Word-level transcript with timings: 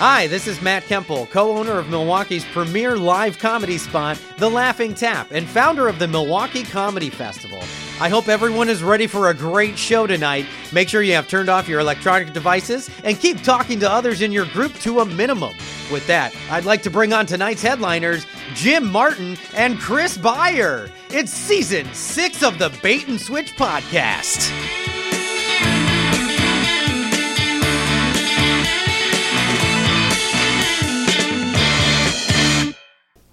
Hi, 0.00 0.28
this 0.28 0.46
is 0.46 0.62
Matt 0.62 0.84
Kemple, 0.84 1.28
co 1.28 1.58
owner 1.58 1.76
of 1.76 1.88
Milwaukee's 1.88 2.44
premier 2.44 2.96
live 2.96 3.36
comedy 3.40 3.78
spot, 3.78 4.16
The 4.36 4.48
Laughing 4.48 4.94
Tap, 4.94 5.32
and 5.32 5.44
founder 5.44 5.88
of 5.88 5.98
the 5.98 6.06
Milwaukee 6.06 6.62
Comedy 6.62 7.10
Festival. 7.10 7.58
I 8.00 8.08
hope 8.08 8.28
everyone 8.28 8.68
is 8.68 8.80
ready 8.80 9.08
for 9.08 9.28
a 9.28 9.34
great 9.34 9.76
show 9.76 10.06
tonight. 10.06 10.46
Make 10.72 10.88
sure 10.88 11.02
you 11.02 11.14
have 11.14 11.26
turned 11.26 11.48
off 11.48 11.68
your 11.68 11.80
electronic 11.80 12.32
devices 12.32 12.88
and 13.02 13.18
keep 13.18 13.42
talking 13.42 13.80
to 13.80 13.90
others 13.90 14.22
in 14.22 14.30
your 14.30 14.46
group 14.46 14.72
to 14.82 15.00
a 15.00 15.04
minimum. 15.04 15.56
With 15.90 16.06
that, 16.06 16.32
I'd 16.48 16.64
like 16.64 16.82
to 16.84 16.90
bring 16.90 17.12
on 17.12 17.26
tonight's 17.26 17.62
headliners, 17.62 18.24
Jim 18.54 18.86
Martin 18.86 19.36
and 19.52 19.80
Chris 19.80 20.16
Beyer. 20.16 20.92
It's 21.10 21.32
season 21.32 21.92
six 21.92 22.44
of 22.44 22.60
the 22.60 22.70
Bait 22.84 23.08
and 23.08 23.20
Switch 23.20 23.56
podcast. 23.56 24.96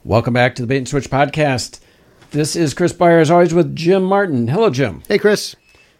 Welcome 0.06 0.36
back 0.36 0.54
to 0.56 0.62
the 0.62 0.68
Bait 0.68 0.78
and 0.78 0.88
Switch 0.88 1.10
podcast. 1.10 1.80
This 2.30 2.56
is 2.56 2.76
Chris 2.76 2.94
Beyer, 2.94 3.18
as 3.20 3.32
always, 3.32 3.56
with 3.56 3.76
Jim 3.76 4.04
Martin. 4.04 4.48
Hello, 4.48 4.70
Jim. 4.70 5.02
Hey, 5.08 5.18
Chris. 5.18 5.56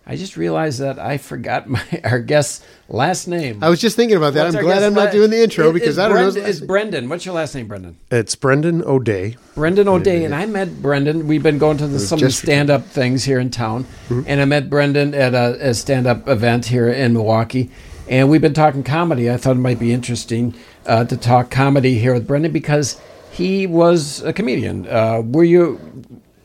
I 0.06 0.16
just 0.16 0.38
realized 0.38 0.80
that 0.80 1.00
I 1.00 1.18
forgot 1.18 1.68
my 1.70 1.82
our 2.04 2.20
guest's 2.20 2.64
last 2.88 3.28
name. 3.28 3.64
I 3.64 3.70
was 3.70 3.82
just 3.82 3.96
thinking 3.96 4.16
about 4.18 4.36
that. 4.36 4.44
What's 4.44 4.56
I'm 4.58 4.64
glad 4.64 4.84
I'm 4.84 4.94
not 4.94 5.12
doing 5.12 5.32
the 5.32 5.42
intro 5.42 5.72
It- 5.72 5.74
because 5.74 5.98
I 5.98 6.08
don't 6.08 6.18
know. 6.18 6.32
Brend- 6.32 6.36
last 6.46 6.50
It's. 6.58 6.60
Brendan. 6.62 7.10
What's 7.10 7.26
your 7.26 7.34
last 7.34 7.56
name, 7.56 7.68
Brendan? 7.68 7.98
It's 8.12 8.36
Brendan 8.36 8.84
O'Day. 8.84 9.38
Brendan 9.56 9.88
O'Day, 9.88 10.24
and 10.24 10.36
I 10.36 10.46
met 10.46 10.84
Brendan. 10.84 11.28
We've 11.28 11.42
been 11.42 11.58
going 11.58 11.78
to 11.78 11.88
the, 11.88 11.98
some 11.98 12.20
just- 12.20 12.40
stand-up 12.44 12.86
things 12.86 13.24
here 13.24 13.40
in 13.40 13.50
town, 13.50 13.86
Mm-hmm. 14.10 14.22
and 14.28 14.40
I 14.40 14.46
met 14.46 14.70
Brendan 14.70 15.16
at 15.16 15.34
a, 15.34 15.70
a 15.70 15.74
stand-up 15.74 16.28
event 16.28 16.66
here 16.68 16.88
in 16.90 17.14
Milwaukee, 17.14 17.72
and 18.08 18.30
we've 18.30 18.42
been 18.42 18.54
talking 18.54 18.84
comedy. 18.84 19.32
I 19.32 19.38
thought 19.38 19.56
it 19.56 19.60
might 19.62 19.80
be 19.80 19.92
interesting 19.92 20.54
uh, 20.86 21.06
to 21.06 21.18
talk 21.18 21.50
comedy 21.50 21.98
here 21.98 22.14
with 22.14 22.28
Brendan 22.28 22.52
because 22.52 23.02
he 23.36 23.68
was 23.68 24.22
a 24.24 24.32
comedian. 24.34 24.88
Uh, 24.88 25.22
were 25.24 25.44
you? 25.44 25.80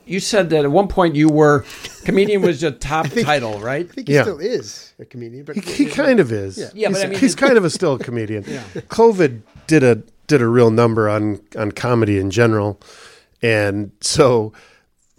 You 0.07 0.19
said 0.19 0.51
that 0.51 0.65
at 0.65 0.71
one 0.73 0.89
point 0.89 1.15
you 1.15 1.29
were 1.29 1.65
comedian 2.05 2.43
was 2.43 2.61
your 2.61 2.73
top 2.73 3.07
title, 3.23 3.61
right? 3.61 3.87
I 3.89 3.93
think 3.95 4.09
he 4.09 4.15
Yeah. 4.15 4.23
still 4.23 4.41
is 4.41 4.93
a 4.99 5.05
comedian, 5.05 5.45
but 5.45 5.55
He, 5.57 5.85
he 5.85 5.87
kind 5.87 6.19
of 6.19 6.33
is. 6.33 6.59
Yeah, 6.75 6.89
but 6.89 6.97
he's, 6.97 7.05
I 7.05 7.07
mean- 7.09 7.19
he's 7.21 7.35
kind 7.37 7.57
of 7.57 7.65
a 7.65 7.71
still 7.71 7.95
a 7.95 7.99
comedian. 7.99 8.43
yeah. 8.49 8.65
COVID 8.89 9.43
did 9.69 9.85
a 9.85 10.03
did 10.27 10.43
a 10.43 10.49
real 10.49 10.71
number 10.71 11.09
on 11.09 11.41
on 11.57 11.71
comedy 11.73 12.19
in 12.19 12.31
general, 12.31 12.81
and 13.41 13.93
so 14.01 14.53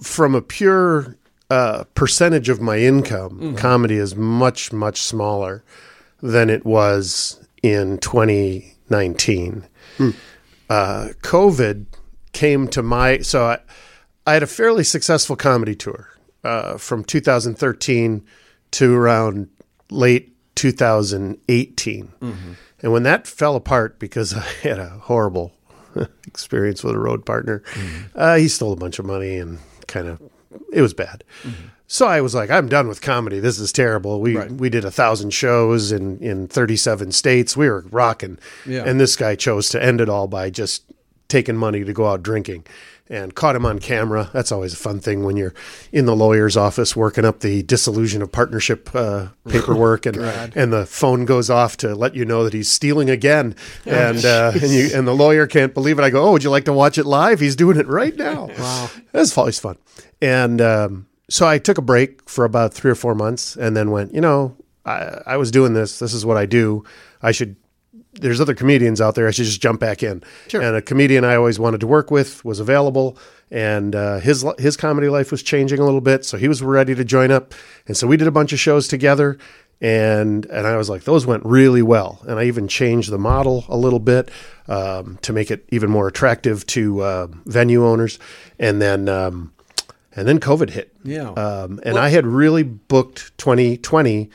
from 0.02 0.36
a 0.36 0.42
pure 0.42 1.16
uh, 1.49 1.83
percentage 1.95 2.49
of 2.49 2.59
my 2.59 2.77
income, 2.80 3.31
Mm-hmm. 3.39 3.55
comedy 3.55 3.95
is 3.95 4.14
much 4.16 4.73
much 4.73 5.02
smaller 5.02 5.64
than 6.22 6.49
it 6.49 6.66
was 6.66 7.39
in 7.64 7.97
2019. 7.99 9.64
Uh, 10.72 11.09
COVID 11.22 11.86
came 12.31 12.66
to 12.69 12.81
my 12.81 13.17
so 13.17 13.45
I, 13.45 13.59
I 14.25 14.36
had 14.36 14.44
a 14.44 14.47
fairly 14.47 14.86
successful 14.86 15.36
comedy 15.36 15.75
tour 15.75 16.08
uh, 16.45 16.77
from 16.77 17.03
2013 17.03 18.25
to 18.72 18.95
around 18.95 19.49
late 19.89 20.33
2018. 20.55 22.14
And 22.81 22.94
when 22.94 23.03
that 23.03 23.27
fell 23.27 23.58
apart 23.58 23.99
because 23.99 24.33
I 24.45 24.47
had 24.61 24.80
a 24.80 24.92
horrible 24.92 25.52
experience 26.25 26.86
with 26.86 26.95
a 26.95 26.99
road 26.99 27.25
partner, 27.25 27.64
uh, 28.16 28.38
he 28.38 28.47
stole 28.47 28.72
a 28.72 28.77
bunch 28.77 28.97
of 28.97 29.03
money 29.03 29.36
and 29.36 29.59
kind 29.88 30.08
of 30.08 30.22
it 30.72 30.81
was 30.81 30.94
bad. 30.94 31.25
So 31.92 32.08
I 32.08 32.22
was 32.22 32.34
like, 32.34 32.50
I'm 32.50 32.70
done 32.70 32.88
with 32.88 33.02
comedy. 33.02 33.39
This 33.42 33.59
is 33.59 33.73
terrible. 33.73 34.22
We 34.22 34.38
we 34.38 34.70
did 34.70 34.86
a 34.86 34.92
thousand 34.92 35.31
shows 35.31 35.92
in 35.92 36.20
in 36.20 36.48
37 36.48 37.11
states. 37.11 37.58
We 37.58 37.67
were 37.70 37.83
rocking, 37.92 38.39
Yeah. 38.66 38.83
and 38.86 38.98
this 38.98 39.17
guy 39.17 39.36
chose 39.36 39.67
to 39.71 39.83
end 39.83 39.99
it 39.99 40.08
all 40.08 40.27
by 40.27 40.49
just 40.52 40.86
taking 41.27 41.58
money 41.58 41.83
to 41.83 41.92
go 41.92 42.08
out 42.08 42.23
drinking. 42.23 42.66
And 43.10 43.36
caught 43.36 43.58
him 43.58 43.66
on 43.66 43.80
camera. 43.80 44.30
That's 44.32 44.54
always 44.54 44.71
a 44.71 44.77
fun 44.77 45.02
thing 45.02 45.26
when 45.26 45.36
you're 45.36 45.54
in 45.92 46.05
the 46.05 46.16
lawyer's 46.16 46.55
office 46.55 46.95
working 46.95 47.26
up 47.26 47.42
the 47.42 47.61
dissolution 47.61 48.21
of 48.21 48.32
partnership 48.32 48.89
uh, 48.95 49.27
paperwork, 49.49 50.05
and 50.05 50.16
and 50.55 50.71
the 50.71 50.86
phone 50.86 51.26
goes 51.26 51.49
off 51.49 51.76
to 51.77 51.93
let 51.93 52.16
you 52.16 52.23
know 52.23 52.45
that 52.45 52.54
he's 52.54 52.71
stealing 52.71 53.10
again, 53.10 53.54
and 53.86 54.23
uh, 54.23 54.54
and 54.54 54.71
you 54.71 54.92
and 54.95 55.05
the 55.05 55.14
lawyer 55.14 55.45
can't 55.45 55.73
believe 55.73 55.99
it. 55.99 56.04
I 56.04 56.10
go, 56.10 56.23
oh, 56.26 56.32
would 56.32 56.43
you 56.45 56.49
like 56.49 56.64
to 56.66 56.73
watch 56.73 56.98
it 56.98 57.05
live? 57.05 57.42
He's 57.42 57.58
doing 57.58 57.76
it 57.77 57.87
right 57.87 58.16
now. 58.16 58.48
wow, 58.58 58.89
that's 59.11 59.37
always 59.37 59.60
fun. 59.60 59.76
And 60.21 60.61
um, 60.61 61.08
so 61.31 61.47
I 61.47 61.58
took 61.59 61.77
a 61.77 61.81
break 61.81 62.30
for 62.30 62.43
about 62.43 62.73
three 62.73 62.92
or 62.92 62.95
four 62.95 63.15
months, 63.15 63.55
and 63.55 63.75
then 63.75 63.89
went, 63.89 64.14
you 64.14 64.21
know, 64.21 64.55
I, 64.86 65.21
I 65.25 65.37
was 65.37 65.49
doing 65.49 65.73
this. 65.73 65.99
This 65.99 66.14
is 66.14 66.25
what 66.25 66.37
I 66.37 66.45
do. 66.45 66.83
I 67.21 67.31
should 67.31 67.55
there's 68.14 68.42
other 68.42 68.53
comedians 68.53 68.99
out 68.99 69.15
there. 69.15 69.27
I 69.27 69.31
should 69.31 69.45
just 69.45 69.61
jump 69.61 69.80
back 69.80 70.03
in. 70.03 70.21
Sure. 70.49 70.61
And 70.61 70.75
a 70.75 70.81
comedian 70.81 71.23
I 71.23 71.36
always 71.36 71.58
wanted 71.58 71.80
to 71.80 71.87
work 71.87 72.11
with 72.11 72.43
was 72.43 72.59
available, 72.59 73.17
and 73.49 73.95
uh, 73.95 74.19
his 74.19 74.45
his 74.58 74.75
comedy 74.75 75.08
life 75.08 75.31
was 75.31 75.42
changing 75.42 75.80
a 75.80 75.86
little 75.86 76.02
bit, 76.02 76.25
so 76.25 76.37
he 76.37 76.47
was 76.47 76.61
ready 76.61 76.93
to 76.95 77.05
join 77.05 77.31
up. 77.31 77.53
And 77.87 77.95
so 77.95 78.08
we 78.08 78.17
did 78.17 78.27
a 78.27 78.31
bunch 78.31 78.52
of 78.52 78.59
shows 78.59 78.89
together, 78.89 79.37
and 79.80 80.45
and 80.48 80.67
I 80.67 80.75
was 80.75 80.89
like, 80.89 81.05
those 81.05 81.25
went 81.25 81.45
really 81.45 81.81
well. 81.81 82.21
And 82.27 82.37
I 82.37 82.43
even 82.43 82.67
changed 82.67 83.09
the 83.09 83.17
model 83.17 83.63
a 83.69 83.77
little 83.77 83.99
bit 83.99 84.30
um, 84.67 85.17
to 85.21 85.31
make 85.31 85.49
it 85.49 85.65
even 85.69 85.89
more 85.89 86.08
attractive 86.08 86.65
to 86.67 87.02
uh, 87.02 87.27
venue 87.45 87.86
owners. 87.86 88.19
And 88.59 88.81
then 88.81 89.08
um, 89.08 89.53
and 90.16 90.27
then 90.27 90.39
COVID 90.39 90.70
hit. 90.70 90.94
Yeah. 91.04 91.30
Um, 91.32 91.80
and 91.83 91.98
I 91.98 92.10
had 92.10 92.26
really 92.26 92.64
booked 92.64 93.38
2020. 93.38 94.30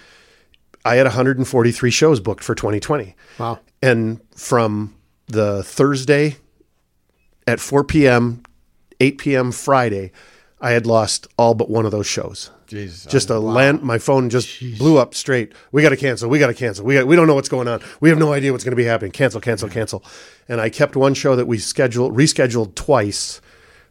I 0.84 0.94
had 0.97 1.06
143 1.06 1.91
shows 1.91 2.20
booked 2.20 2.44
for 2.44 2.54
2020. 2.54 3.14
Wow. 3.38 3.60
And 3.82 4.20
from 4.34 4.94
the 5.26 5.62
Thursday 5.62 6.37
at 7.47 7.60
4 7.60 7.84
p.m., 7.84 8.42
8 9.00 9.19
p.m. 9.19 9.53
Friday, 9.53 10.12
I 10.60 10.70
had 10.70 10.87
lost 10.87 11.26
all 11.37 11.54
but 11.54 11.69
one 11.69 11.84
of 11.84 11.93
those 11.93 12.06
shows. 12.06 12.50
Jesus. 12.66 13.04
Just 13.10 13.31
a 13.31 13.38
land, 13.38 13.82
my 13.82 13.98
phone 13.98 14.28
just 14.28 14.60
blew 14.78 14.98
up 14.98 15.14
straight. 15.14 15.53
We 15.70 15.82
got 15.82 15.91
to 15.91 15.97
cancel. 15.97 16.28
We 16.28 16.41
got 16.41 16.48
to 16.48 16.54
cancel. 16.54 16.84
We 16.84 16.94
got, 16.94 17.06
we 17.06 17.14
don't 17.14 17.28
know 17.28 17.34
what's 17.34 17.48
going 17.48 17.69
on. 17.69 17.81
We 18.00 18.08
have 18.08 18.19
no 18.19 18.32
idea 18.32 18.50
what's 18.50 18.64
going 18.64 18.72
to 18.72 18.76
be 18.76 18.84
happening. 18.84 19.12
Cancel, 19.12 19.41
cancel, 19.41 19.69
cancel. 19.69 20.03
And 20.48 20.60
I 20.60 20.69
kept 20.69 20.97
one 20.97 21.14
show 21.14 21.37
that 21.37 21.47
we 21.47 21.58
scheduled, 21.58 22.16
rescheduled 22.16 22.75
twice 22.75 23.41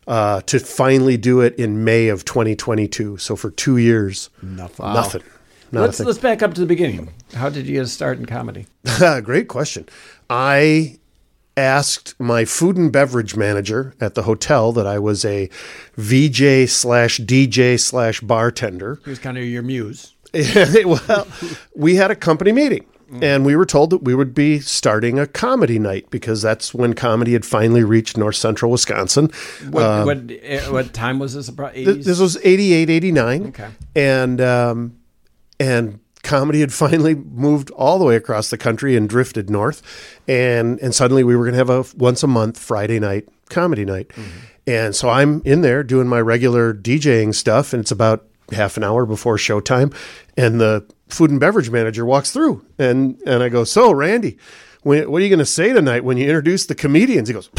uh, 0.07 0.41
to 0.41 0.59
finally 0.59 1.17
do 1.17 1.41
it 1.41 1.55
in 1.55 1.83
May 1.83 2.07
of 2.09 2.25
2022. 2.25 3.17
So 3.17 3.35
for 3.35 3.51
two 3.51 3.77
years, 3.77 4.29
Nothing. 4.41 4.85
nothing. 4.93 5.23
Let's 5.71 5.99
Nothing. 5.99 6.05
let's 6.05 6.19
back 6.19 6.41
up 6.43 6.53
to 6.53 6.61
the 6.61 6.67
beginning. 6.67 7.11
How 7.33 7.49
did 7.49 7.65
you 7.65 7.73
get 7.73 7.83
a 7.83 7.87
start 7.87 8.17
in 8.19 8.25
comedy? 8.25 8.67
Great 9.23 9.47
question. 9.47 9.89
I 10.29 10.97
asked 11.57 12.15
my 12.19 12.45
food 12.45 12.77
and 12.77 12.91
beverage 12.91 13.35
manager 13.35 13.93
at 13.99 14.13
the 14.13 14.23
hotel 14.23 14.71
that 14.73 14.85
I 14.85 14.99
was 14.99 15.25
a 15.25 15.49
VJ 15.95 16.69
slash 16.69 17.19
DJ 17.19 17.79
slash 17.79 18.21
bartender. 18.21 18.99
He 19.03 19.09
was 19.09 19.19
kind 19.19 19.37
of 19.37 19.43
your 19.45 19.63
muse. 19.63 20.13
well, 20.85 21.27
we 21.75 21.95
had 21.95 22.11
a 22.11 22.15
company 22.15 22.51
meeting. 22.51 22.85
And 23.21 23.45
we 23.45 23.55
were 23.55 23.65
told 23.65 23.89
that 23.91 24.03
we 24.03 24.15
would 24.15 24.33
be 24.33 24.59
starting 24.59 25.19
a 25.19 25.27
comedy 25.27 25.79
night 25.79 26.09
because 26.09 26.41
that's 26.41 26.73
when 26.73 26.93
comedy 26.93 27.33
had 27.33 27.45
finally 27.45 27.83
reached 27.83 28.17
north 28.17 28.35
central 28.35 28.71
Wisconsin. 28.71 29.31
What 29.69 30.05
what, 30.05 30.17
eh, 30.41 30.69
what 30.69 30.93
time 30.93 31.19
was 31.19 31.33
this? 31.33 31.47
About 31.47 31.73
Th- 31.73 32.03
This 32.03 32.19
was 32.19 32.37
88, 32.43 32.89
89. 32.89 33.47
Okay. 33.47 33.69
And, 33.95 34.41
um, 34.41 34.97
and 35.59 35.99
comedy 36.23 36.59
had 36.61 36.73
finally 36.73 37.15
moved 37.15 37.69
all 37.71 37.99
the 37.99 38.05
way 38.05 38.15
across 38.15 38.49
the 38.49 38.57
country 38.57 38.95
and 38.95 39.07
drifted 39.07 39.49
north. 39.49 39.81
And, 40.27 40.79
and 40.79 40.93
suddenly 40.93 41.23
we 41.23 41.35
were 41.35 41.43
going 41.43 41.53
to 41.53 41.57
have 41.57 41.69
a 41.69 41.85
once 41.97 42.23
a 42.23 42.27
month 42.27 42.57
Friday 42.59 42.99
night 42.99 43.27
comedy 43.49 43.85
night. 43.85 44.11
And 44.67 44.95
so 44.95 45.09
I'm 45.09 45.41
in 45.45 45.61
there 45.61 45.83
doing 45.83 46.07
my 46.07 46.19
regular 46.19 46.73
DJing 46.73 47.35
stuff. 47.35 47.73
And 47.73 47.81
it's 47.81 47.91
about 47.91 48.25
half 48.51 48.77
an 48.77 48.83
hour 48.83 49.05
before 49.05 49.37
showtime. 49.37 49.95
And 50.37 50.59
the 50.59 50.85
food 51.09 51.31
and 51.31 51.39
beverage 51.39 51.69
manager 51.69 52.05
walks 52.05 52.31
through 52.31 52.65
and, 52.77 53.19
and 53.25 53.43
I 53.43 53.49
go, 53.49 53.63
so 53.63 53.91
Randy, 53.91 54.37
when, 54.83 55.09
what 55.09 55.21
are 55.21 55.25
you 55.25 55.29
going 55.29 55.39
to 55.39 55.45
say 55.45 55.73
tonight 55.73 56.03
when 56.03 56.17
you 56.17 56.25
introduce 56.25 56.65
the 56.65 56.75
comedians? 56.75 57.27
He 57.27 57.33
goes, 57.33 57.49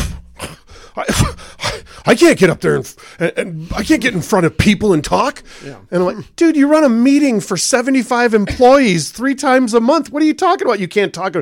I, 0.96 1.82
I 2.06 2.14
can't 2.14 2.38
get 2.38 2.50
up 2.50 2.60
there 2.60 2.76
and, 2.76 2.96
and 3.36 3.72
I 3.74 3.82
can't 3.82 4.00
get 4.00 4.14
in 4.14 4.22
front 4.22 4.46
of 4.46 4.56
people 4.56 4.92
and 4.92 5.04
talk. 5.04 5.42
And 5.90 6.02
I'm 6.02 6.16
like, 6.16 6.36
dude, 6.36 6.56
you 6.56 6.68
run 6.68 6.84
a 6.84 6.88
meeting 6.88 7.40
for 7.40 7.56
75 7.56 8.32
employees 8.34 9.10
three 9.10 9.34
times 9.34 9.74
a 9.74 9.80
month. 9.80 10.12
What 10.12 10.22
are 10.22 10.26
you 10.26 10.34
talking 10.34 10.66
about? 10.66 10.78
You 10.78 10.88
can't 10.88 11.12
talk. 11.12 11.34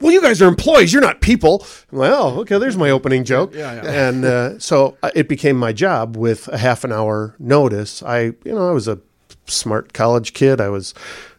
Well, 0.00 0.12
you 0.12 0.22
guys 0.22 0.40
are 0.40 0.48
employees. 0.48 0.92
You're 0.92 1.02
not 1.02 1.20
people. 1.20 1.66
Well, 1.90 2.40
okay, 2.40 2.58
there's 2.58 2.76
my 2.76 2.90
opening 2.90 3.24
joke. 3.24 3.54
Yeah, 3.54 3.74
yeah. 3.82 4.08
And 4.08 4.24
uh, 4.24 4.58
so 4.58 4.96
uh, 5.02 5.10
it 5.14 5.28
became 5.28 5.56
my 5.56 5.72
job 5.72 6.16
with 6.16 6.46
a 6.48 6.58
half 6.58 6.84
an 6.84 6.92
hour 6.92 7.34
notice. 7.38 8.02
I, 8.02 8.20
you 8.20 8.54
know, 8.54 8.68
I 8.68 8.72
was 8.72 8.86
a 8.86 9.00
smart 9.46 9.92
college 9.92 10.32
kid. 10.34 10.60
I 10.60 10.68
was. 10.68 10.94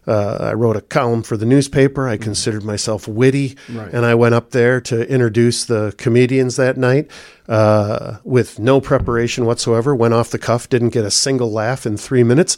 Uh, 0.08 0.38
I 0.40 0.54
wrote 0.54 0.76
a 0.76 0.82
column 0.82 1.22
for 1.22 1.38
the 1.38 1.46
newspaper. 1.46 2.08
I 2.08 2.18
considered 2.18 2.64
myself 2.64 3.08
witty, 3.08 3.56
Right. 3.72 3.94
and 3.94 4.08
I 4.08 4.16
went 4.16 4.34
up 4.34 4.50
there 4.50 4.82
to 4.82 5.08
introduce 5.08 5.66
the 5.66 5.94
comedians 6.00 6.56
that 6.56 6.78
night 6.78 7.12
uh, 7.48 8.18
with 8.24 8.58
no 8.58 8.82
preparation 8.82 9.46
whatsoever. 9.46 9.96
Went 9.96 10.16
off 10.16 10.32
the 10.32 10.40
cuff, 10.40 10.68
didn't 10.68 10.90
get 10.90 11.06
a 11.06 11.12
single 11.12 11.52
laugh 11.52 11.86
in 11.86 11.96
three 11.96 12.24
minutes. 12.24 12.58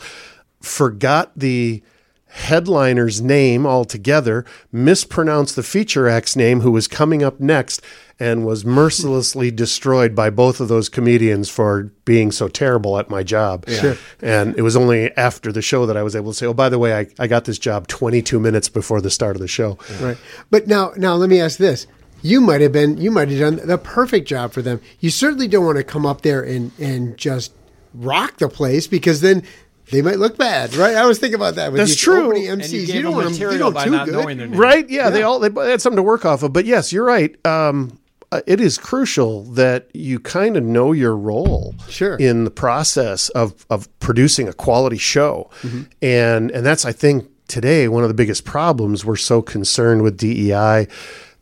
Forgot 0.61 1.31
the 1.35 1.83
headliner's 2.31 3.21
name 3.21 3.65
altogether, 3.67 4.45
mispronounced 4.71 5.55
the 5.55 5.63
feature 5.63 6.07
act's 6.07 6.35
name 6.35 6.61
who 6.61 6.71
was 6.71 6.87
coming 6.87 7.21
up 7.23 7.39
next, 7.39 7.81
and 8.19 8.45
was 8.45 8.63
mercilessly 8.63 9.49
destroyed 9.49 10.15
by 10.15 10.29
both 10.29 10.59
of 10.59 10.67
those 10.67 10.89
comedians 10.89 11.49
for 11.49 11.91
being 12.05 12.31
so 12.31 12.47
terrible 12.47 12.99
at 12.99 13.09
my 13.09 13.23
job. 13.23 13.67
Sure. 13.67 13.97
And 14.21 14.55
it 14.57 14.61
was 14.61 14.75
only 14.77 15.15
after 15.17 15.51
the 15.51 15.61
show 15.61 15.85
that 15.87 15.97
I 15.97 16.03
was 16.03 16.15
able 16.15 16.31
to 16.31 16.37
say, 16.37 16.45
oh, 16.45 16.53
by 16.53 16.69
the 16.69 16.77
way, 16.79 16.95
I, 16.95 17.07
I 17.17 17.27
got 17.27 17.45
this 17.45 17.57
job 17.57 17.87
22 17.87 18.39
minutes 18.39 18.69
before 18.69 19.01
the 19.01 19.09
start 19.09 19.35
of 19.35 19.41
the 19.41 19.47
show. 19.47 19.77
Right. 19.99 20.17
But 20.51 20.67
now, 20.67 20.93
now 20.95 21.15
let 21.15 21.29
me 21.29 21.41
ask 21.41 21.57
this: 21.57 21.87
You 22.21 22.41
might 22.41 22.61
have 22.61 22.71
been, 22.71 22.97
you 22.97 23.11
might 23.11 23.29
have 23.29 23.39
done 23.39 23.67
the 23.67 23.77
perfect 23.77 24.27
job 24.27 24.53
for 24.53 24.61
them. 24.61 24.79
You 24.99 25.09
certainly 25.09 25.47
don't 25.47 25.65
want 25.65 25.77
to 25.79 25.83
come 25.83 26.05
up 26.05 26.21
there 26.21 26.43
and 26.43 26.71
and 26.79 27.17
just 27.17 27.53
rock 27.93 28.37
the 28.37 28.47
place 28.47 28.87
because 28.87 29.21
then. 29.21 29.43
They 29.91 30.01
might 30.01 30.19
look 30.19 30.37
bad, 30.37 30.73
right? 30.75 30.95
I 30.95 31.05
was 31.05 31.19
thinking 31.19 31.35
about 31.35 31.55
that. 31.55 31.71
With 31.71 31.79
That's 31.79 31.91
these 31.91 31.99
true. 31.99 32.25
opening 32.27 32.47
And 32.49 32.61
MCs, 32.61 32.71
you 32.71 32.85
gave 32.87 33.03
don't 33.03 33.11
them 33.11 33.13
want 33.13 33.23
them, 33.25 33.31
material 33.33 33.53
you 33.53 33.59
don't 33.59 33.73
by 33.73 33.83
too 33.85 33.91
not 33.91 34.05
good. 34.05 34.13
knowing 34.13 34.37
their 34.37 34.47
name. 34.47 34.59
Right? 34.59 34.89
Yeah, 34.89 35.09
they 35.09 35.23
all 35.23 35.39
they, 35.39 35.49
they 35.49 35.69
had 35.71 35.81
something 35.81 35.97
to 35.97 36.03
work 36.03 36.25
off 36.25 36.43
of. 36.43 36.53
But 36.53 36.65
yes, 36.65 36.91
you're 36.93 37.03
right. 37.05 37.35
Um, 37.45 37.99
uh, 38.31 38.39
it 38.47 38.61
is 38.61 38.77
crucial 38.77 39.43
that 39.43 39.89
you 39.93 40.17
kind 40.17 40.55
of 40.55 40.63
know 40.63 40.93
your 40.93 41.17
role 41.17 41.75
Sure. 41.89 42.15
in 42.15 42.45
the 42.45 42.51
process 42.51 43.27
of 43.29 43.65
of 43.69 43.87
producing 43.99 44.47
a 44.47 44.53
quality 44.53 44.97
show, 44.97 45.49
Mm-hmm. 45.61 45.81
and 46.01 46.51
and 46.51 46.65
that's 46.65 46.85
I 46.85 46.93
think 46.93 47.29
today 47.49 47.89
one 47.89 48.03
of 48.03 48.07
the 48.09 48.13
biggest 48.15 48.45
problems. 48.45 49.03
We're 49.03 49.17
so 49.17 49.41
concerned 49.41 50.01
with 50.03 50.15
DEI 50.17 50.87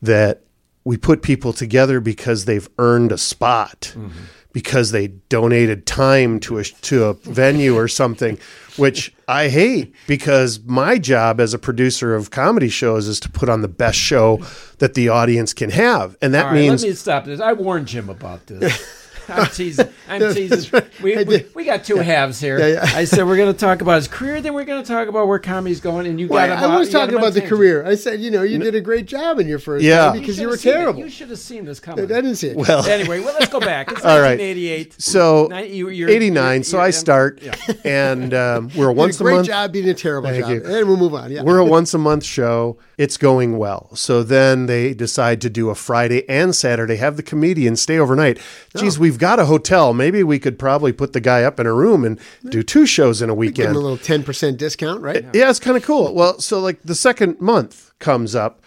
that 0.02 0.42
we 0.84 0.98
put 0.98 1.22
people 1.22 1.54
together 1.54 2.00
because 2.00 2.46
they've 2.46 2.68
earned 2.80 3.12
a 3.12 3.18
spot. 3.20 3.94
Mm-hmm. 3.96 4.10
Because 4.52 4.92
they 4.92 5.08
donated 5.08 5.86
time 5.86 6.40
to 6.42 6.58
a 6.58 6.64
to 6.64 7.06
a 7.06 7.14
venue 7.14 7.76
or 7.76 7.88
something, 7.88 8.40
which 8.78 9.14
I 9.28 9.48
hate. 9.50 9.94
Because 10.08 10.60
my 10.62 10.98
job 10.98 11.40
as 11.40 11.54
a 11.54 11.60
producer 11.60 12.16
of 12.16 12.32
comedy 12.32 12.70
shows 12.70 13.08
is 13.08 13.20
to 13.22 13.30
put 13.30 13.48
on 13.48 13.62
the 13.62 13.68
best 13.68 14.00
show 14.00 14.44
that 14.80 14.96
the 14.96 15.10
audience 15.10 15.54
can 15.54 15.70
have, 15.70 16.18
and 16.22 16.34
that 16.34 16.46
right, 16.46 16.56
means 16.56 16.82
let 16.82 16.90
me 16.90 16.96
stop 16.96 17.26
this. 17.26 17.40
I 17.40 17.54
warned 17.54 17.88
Jim 17.88 18.10
about 18.10 18.48
this. 18.48 18.96
I'm 19.30 19.48
teasing. 19.48 19.88
I'm 20.08 20.34
teasing. 20.34 20.82
We, 21.04 21.24
we, 21.24 21.46
we 21.56 21.66
got 21.66 21.84
two 21.84 21.98
halves 21.98 22.40
here. 22.40 22.60
Yeah, 22.60 22.68
yeah. 22.68 22.82
I 22.96 23.06
said 23.06 23.26
we're 23.26 23.38
going 23.38 23.54
to 23.54 23.58
talk 23.60 23.82
about 23.82 23.96
his 23.98 24.08
career, 24.08 24.42
then 24.42 24.54
we're 24.54 24.66
going 24.66 24.82
to 24.84 24.88
talk 24.88 25.08
about 25.08 25.28
where 25.28 25.40
comedy's 25.40 25.80
going, 25.80 26.08
and 26.08 26.20
you 26.20 26.28
Well, 26.28 26.48
got. 26.48 26.58
I 26.58 26.66
about- 26.66 26.80
was 26.80 26.90
talking 26.90 27.16
about 27.16 27.34
the 27.34 27.42
tangent. 27.42 27.58
career. 27.58 27.86
I 27.86 27.96
said, 27.96 28.20
you 28.20 28.32
know, 28.32 28.42
you 28.44 28.58
did 28.58 28.76
a 28.76 28.82
great 28.82 29.06
job 29.06 29.40
in 29.40 29.48
your 29.48 29.60
first 29.60 29.84
Yeah. 29.84 30.12
because 30.12 30.38
you, 30.40 30.44
should've 30.46 30.50
were 30.52 30.58
seen 30.58 30.72
it. 30.72 30.76
terrible. 30.76 31.00
You 31.02 31.10
should 31.10 31.30
have 31.30 31.40
seen 31.40 31.66
this 31.66 31.80
I 31.80 31.86
coming. 31.86 32.08
didn't 32.08 32.36
see 32.36 32.48
it. 32.50 32.58
well. 32.58 32.86
anyway, 32.90 33.20
well, 33.20 33.36
let's 33.40 33.52
go 33.52 33.60
back. 33.60 33.92
It's 33.92 34.02
All 34.04 34.20
right. 34.20 34.40
1988. 34.40 34.96
So 35.02 35.54
you- 35.62 35.90
you're- 35.90 36.12
89. 36.14 36.52
you're- 36.54 36.64
so 36.64 36.78
you're- 36.78 36.88
I 36.88 36.90
start, 36.92 37.40
yeah. 37.42 37.56
and 37.86 38.34
um, 38.34 38.70
we're 38.76 38.90
a 38.90 38.94
once 38.94 39.20
a 39.20 39.24
a 39.24 39.26
great 39.26 39.36
month. 39.36 39.48
job 39.48 39.72
being 39.72 39.88
a 39.90 39.94
terrible 39.94 40.30
Thank 40.30 40.42
job. 40.44 40.52
you. 40.52 40.64
And 40.66 40.88
we'll 40.88 40.98
move 40.98 41.14
on. 41.14 41.32
Yeah. 41.32 41.44
We're 41.44 41.60
a 41.60 41.66
once 41.66 41.94
a 41.94 41.98
month 42.00 42.24
show. 42.24 42.78
It's 42.98 43.16
going 43.16 43.58
well. 43.58 43.96
So 43.96 44.24
then 44.24 44.66
they 44.66 44.94
decide 44.94 45.40
to 45.42 45.50
do 45.50 45.70
a 45.70 45.76
Friday 45.76 46.28
and 46.28 46.54
Saturday, 46.56 46.98
have 46.98 47.16
the 47.16 47.24
comedian 47.24 47.76
stay 47.78 47.98
overnight. 47.98 48.40
Geez, 48.76 48.98
Oh. 48.98 49.02
we've 49.02 49.18
got 49.20 49.40
a 49.40 49.46
hotel. 49.46 49.94
Maybe 49.94 50.24
we 50.24 50.40
could 50.40 50.58
probably 50.58 50.92
put 50.92 51.14
the 51.14 51.20
guy 51.20 51.44
up 51.44 51.60
in 51.60 51.68
a 51.68 51.74
room 51.74 52.04
and 52.04 52.20
do 52.50 52.64
two 52.64 52.86
shows 52.86 53.22
in 53.22 53.30
a 53.30 53.34
Give 53.34 53.38
weekend. 53.38 53.76
a 53.76 53.80
little 53.80 53.98
10% 53.98 54.58
discount, 54.58 55.02
right? 55.02 55.26
Yeah, 55.34 55.50
it's 55.50 55.60
kind 55.60 55.78
of 55.78 55.84
cool. 55.84 56.14
Well, 56.14 56.40
so 56.40 56.60
like 56.60 56.82
the 56.84 56.96
second 56.96 57.40
month 57.40 57.92
comes 58.00 58.34
up. 58.34 58.62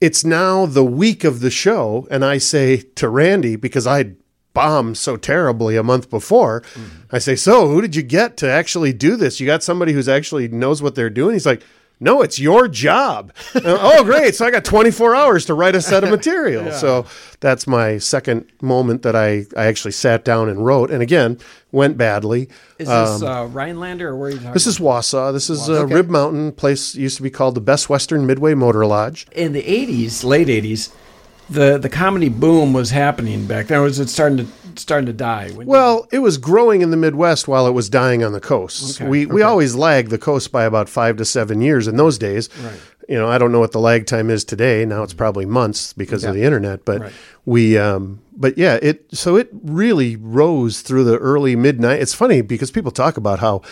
It's 0.00 0.24
now 0.24 0.66
the 0.66 0.84
week 0.84 1.24
of 1.24 1.40
the 1.40 1.50
show, 1.50 2.06
and 2.10 2.24
I 2.24 2.38
say 2.38 2.76
to 2.96 3.08
Randy 3.08 3.56
because 3.56 3.86
I 3.86 4.12
bombed 4.52 4.98
so 4.98 5.16
terribly 5.16 5.76
a 5.76 5.82
month 5.82 6.10
before, 6.10 6.60
mm-hmm. 6.60 7.04
I 7.10 7.18
say, 7.18 7.34
"So, 7.34 7.68
who 7.68 7.80
did 7.80 7.96
you 7.96 8.02
get 8.02 8.36
to 8.38 8.50
actually 8.50 8.92
do 8.92 9.16
this? 9.16 9.40
You 9.40 9.46
got 9.46 9.62
somebody 9.62 9.92
who's 9.92 10.08
actually 10.08 10.48
knows 10.48 10.82
what 10.82 10.94
they're 10.94 11.10
doing?" 11.10 11.34
He's 11.34 11.46
like. 11.46 11.62
No, 11.98 12.20
it's 12.20 12.38
your 12.38 12.68
job. 12.68 13.32
Oh, 13.64 14.04
great. 14.04 14.34
So 14.34 14.44
I 14.44 14.50
got 14.50 14.64
24 14.64 15.14
hours 15.16 15.46
to 15.46 15.54
write 15.54 15.74
a 15.74 15.80
set 15.80 16.04
of 16.04 16.10
material. 16.18 16.70
So 16.72 17.06
that's 17.40 17.66
my 17.66 17.98
second 17.98 18.46
moment 18.60 19.02
that 19.02 19.16
I, 19.16 19.46
I 19.56 19.66
actually 19.66 19.92
sat 19.92 20.24
down 20.24 20.48
and 20.48 20.64
wrote. 20.64 20.90
And 20.90 21.02
again, 21.02 21.38
went 21.72 21.96
badly. 21.96 22.48
Is 22.78 22.88
this 22.88 23.22
uh, 23.22 23.48
Rhinelander 23.50 24.08
or 24.10 24.16
where 24.16 24.28
are 24.28 24.30
you 24.32 24.36
talking? 24.36 24.48
Um, 24.48 24.54
This 24.54 24.66
is 24.66 24.78
Wausau. 24.78 25.32
This 25.32 25.48
is 25.48 25.68
uh, 25.70 25.84
Okay. 25.84 25.94
Rib 25.94 26.08
Mountain 26.10 26.52
place 26.52 26.94
used 26.94 27.16
to 27.16 27.22
be 27.22 27.30
called 27.30 27.54
the 27.54 27.60
Best 27.62 27.88
Western 27.88 28.26
Midway 28.26 28.54
Motor 28.54 28.84
Lodge. 28.86 29.26
in 29.32 29.52
the 29.52 29.62
80s, 29.62 30.22
late 30.22 30.48
80s. 30.48 30.90
The 31.48 31.78
the 31.78 31.88
comedy 31.88 32.28
boom 32.28 32.72
was 32.72 32.90
happening 32.90 33.46
back 33.46 33.68
then. 33.68 33.78
Or 33.78 33.82
was 33.82 34.00
it 34.00 34.08
starting 34.08 34.38
to 34.38 34.46
starting 34.80 35.06
to 35.06 35.12
die? 35.12 35.52
Well, 35.54 36.08
it 36.12 36.18
was 36.18 36.38
growing 36.38 36.82
in 36.82 36.90
the 36.90 36.96
Midwest 36.96 37.46
while 37.46 37.66
it 37.66 37.72
was 37.72 37.88
dying 37.88 38.24
on 38.24 38.32
the 38.32 38.40
coast. 38.40 39.00
Okay, 39.00 39.08
we 39.08 39.26
we 39.26 39.42
always 39.42 39.74
lagged 39.74 40.10
the 40.10 40.18
coast 40.18 40.50
by 40.50 40.64
about 40.64 40.88
five 40.88 41.16
to 41.18 41.24
seven 41.24 41.60
years 41.60 41.86
in 41.86 41.96
those 41.96 42.18
days. 42.18 42.48
Right. 42.62 42.80
You 43.08 43.14
know, 43.14 43.28
I 43.28 43.38
don't 43.38 43.52
know 43.52 43.60
what 43.60 43.70
the 43.70 43.78
lag 43.78 44.06
time 44.06 44.30
is 44.30 44.44
today. 44.44 44.84
Now 44.84 45.04
it's 45.04 45.14
probably 45.14 45.46
months 45.46 45.92
because 45.92 46.24
of 46.24 46.34
the 46.34 46.42
internet. 46.42 46.84
But 46.84 47.00
Right. 47.02 47.12
we, 47.44 47.78
um, 47.78 48.20
but 48.36 48.58
yeah, 48.58 48.80
it 48.82 49.04
so 49.12 49.36
it 49.36 49.48
really 49.62 50.16
rose 50.16 50.80
through 50.80 51.04
the 51.04 51.16
early 51.18 51.54
midnight. 51.54 52.02
It's 52.02 52.14
funny 52.14 52.40
because 52.42 52.72
people 52.72 52.90
talk 52.90 53.16
about 53.16 53.38
how 53.38 53.62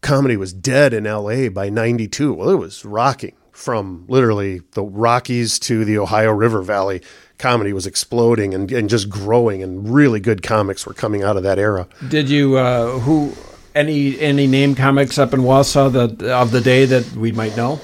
comedy 0.00 0.38
was 0.38 0.54
dead 0.54 0.94
in 0.94 1.06
L.A. 1.06 1.48
by 1.48 1.68
'92. 1.68 2.32
Well, 2.32 2.48
it 2.48 2.56
was 2.56 2.82
rocking 2.86 3.34
from 3.60 4.04
literally 4.08 4.62
the 4.72 4.82
Rockies 4.82 5.58
to 5.60 5.84
the 5.84 5.98
Ohio 5.98 6.30
River 6.30 6.62
Valley. 6.62 7.02
Comedy 7.38 7.72
was 7.72 7.86
exploding 7.86 8.54
and, 8.54 8.70
and 8.72 8.88
just 8.88 9.08
growing, 9.08 9.62
and 9.62 9.92
really 9.92 10.20
good 10.20 10.42
comics 10.42 10.86
were 10.86 10.94
coming 10.94 11.22
out 11.22 11.36
of 11.36 11.42
that 11.42 11.58
era. 11.58 11.86
Did 12.08 12.28
you 12.28 12.56
uh, 12.56 12.98
who 12.98 13.32
any 13.74 14.18
any 14.20 14.46
name 14.46 14.74
comics 14.74 15.18
up 15.18 15.32
in 15.32 15.40
Wausau 15.40 15.90
that 15.92 16.22
of 16.22 16.50
the 16.50 16.60
day 16.60 16.84
that 16.84 17.12
we 17.12 17.32
might 17.32 17.56
know? 17.56 17.80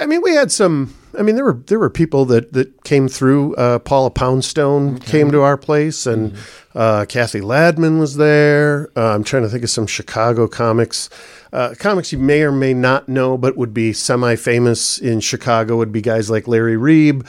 I 0.00 0.06
mean, 0.06 0.22
we 0.22 0.34
had 0.34 0.52
some. 0.52 0.94
I 1.18 1.22
mean, 1.22 1.34
there 1.34 1.44
were 1.44 1.60
there 1.66 1.78
were 1.78 1.90
people 1.90 2.24
that 2.26 2.52
that 2.52 2.84
came 2.84 3.08
through. 3.08 3.54
Uh, 3.56 3.78
Paula 3.78 4.10
Poundstone 4.10 4.98
came 4.98 5.30
to 5.30 5.42
our 5.42 5.56
place, 5.56 6.06
and 6.06 6.36
uh, 6.74 7.04
Kathy 7.08 7.40
Ladman 7.40 7.98
was 7.98 8.16
there. 8.16 8.90
Uh, 8.96 9.14
I'm 9.14 9.24
trying 9.24 9.42
to 9.42 9.48
think 9.48 9.64
of 9.64 9.70
some 9.70 9.86
Chicago 9.86 10.48
comics. 10.48 11.10
Uh, 11.52 11.74
comics 11.78 12.12
you 12.12 12.18
may 12.18 12.42
or 12.42 12.52
may 12.52 12.72
not 12.72 13.08
know, 13.08 13.36
but 13.36 13.56
would 13.56 13.74
be 13.74 13.92
semi-famous 13.92 14.98
in 14.98 15.20
Chicago. 15.20 15.76
Would 15.76 15.92
be 15.92 16.00
guys 16.00 16.30
like 16.30 16.48
Larry 16.48 16.76
Reeb, 16.76 17.26